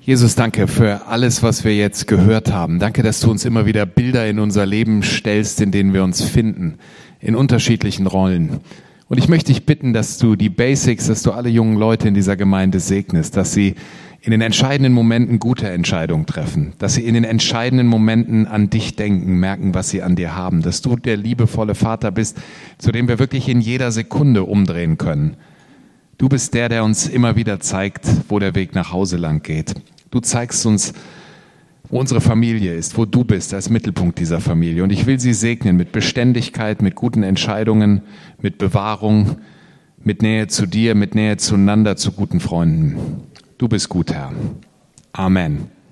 Jesus, 0.00 0.36
danke 0.36 0.68
für 0.68 1.08
alles, 1.08 1.42
was 1.42 1.64
wir 1.64 1.74
jetzt 1.74 2.06
gehört 2.06 2.52
haben. 2.52 2.78
Danke, 2.78 3.02
dass 3.02 3.20
du 3.20 3.30
uns 3.30 3.44
immer 3.44 3.66
wieder 3.66 3.86
Bilder 3.86 4.28
in 4.28 4.38
unser 4.38 4.64
Leben 4.64 5.02
stellst, 5.02 5.60
in 5.60 5.72
denen 5.72 5.92
wir 5.92 6.04
uns 6.04 6.22
finden, 6.22 6.78
in 7.18 7.34
unterschiedlichen 7.34 8.06
Rollen. 8.06 8.60
Und 9.08 9.18
ich 9.18 9.28
möchte 9.28 9.52
dich 9.52 9.66
bitten, 9.66 9.92
dass 9.92 10.18
du 10.18 10.36
die 10.36 10.48
Basics, 10.48 11.06
dass 11.08 11.22
du 11.22 11.32
alle 11.32 11.48
jungen 11.48 11.76
Leute 11.76 12.06
in 12.06 12.14
dieser 12.14 12.36
Gemeinde 12.36 12.78
segnest, 12.78 13.36
dass 13.36 13.52
sie 13.52 13.74
in 14.26 14.32
den 14.32 14.40
entscheidenden 14.40 14.92
Momenten 14.92 15.38
gute 15.38 15.68
Entscheidungen 15.70 16.26
treffen, 16.26 16.72
dass 16.78 16.94
sie 16.94 17.06
in 17.06 17.14
den 17.14 17.22
entscheidenden 17.22 17.86
Momenten 17.86 18.48
an 18.48 18.68
dich 18.70 18.96
denken, 18.96 19.38
merken, 19.38 19.72
was 19.72 19.90
sie 19.90 20.02
an 20.02 20.16
dir 20.16 20.34
haben, 20.34 20.62
dass 20.62 20.82
du 20.82 20.96
der 20.96 21.16
liebevolle 21.16 21.76
Vater 21.76 22.10
bist, 22.10 22.36
zu 22.78 22.90
dem 22.90 23.06
wir 23.06 23.20
wirklich 23.20 23.48
in 23.48 23.60
jeder 23.60 23.92
Sekunde 23.92 24.42
umdrehen 24.42 24.98
können. 24.98 25.36
Du 26.18 26.28
bist 26.28 26.54
der, 26.54 26.68
der 26.68 26.82
uns 26.82 27.06
immer 27.06 27.36
wieder 27.36 27.60
zeigt, 27.60 28.04
wo 28.28 28.40
der 28.40 28.56
Weg 28.56 28.74
nach 28.74 28.90
Hause 28.92 29.16
lang 29.16 29.44
geht. 29.44 29.74
Du 30.10 30.18
zeigst 30.18 30.66
uns, 30.66 30.92
wo 31.88 32.00
unsere 32.00 32.20
Familie 32.20 32.74
ist, 32.74 32.98
wo 32.98 33.04
du 33.04 33.22
bist 33.22 33.54
als 33.54 33.70
Mittelpunkt 33.70 34.18
dieser 34.18 34.40
Familie. 34.40 34.82
Und 34.82 34.90
ich 34.90 35.06
will 35.06 35.20
sie 35.20 35.34
segnen 35.34 35.76
mit 35.76 35.92
Beständigkeit, 35.92 36.82
mit 36.82 36.96
guten 36.96 37.22
Entscheidungen, 37.22 38.02
mit 38.42 38.58
Bewahrung, 38.58 39.36
mit 40.02 40.20
Nähe 40.22 40.48
zu 40.48 40.66
dir, 40.66 40.96
mit 40.96 41.14
Nähe 41.14 41.36
zueinander, 41.36 41.96
zu 41.96 42.10
guten 42.10 42.40
Freunden. 42.40 42.96
Du 43.58 43.68
bist 43.68 43.88
gut, 43.88 44.12
Herr. 44.12 44.32
Amen. 45.12 45.70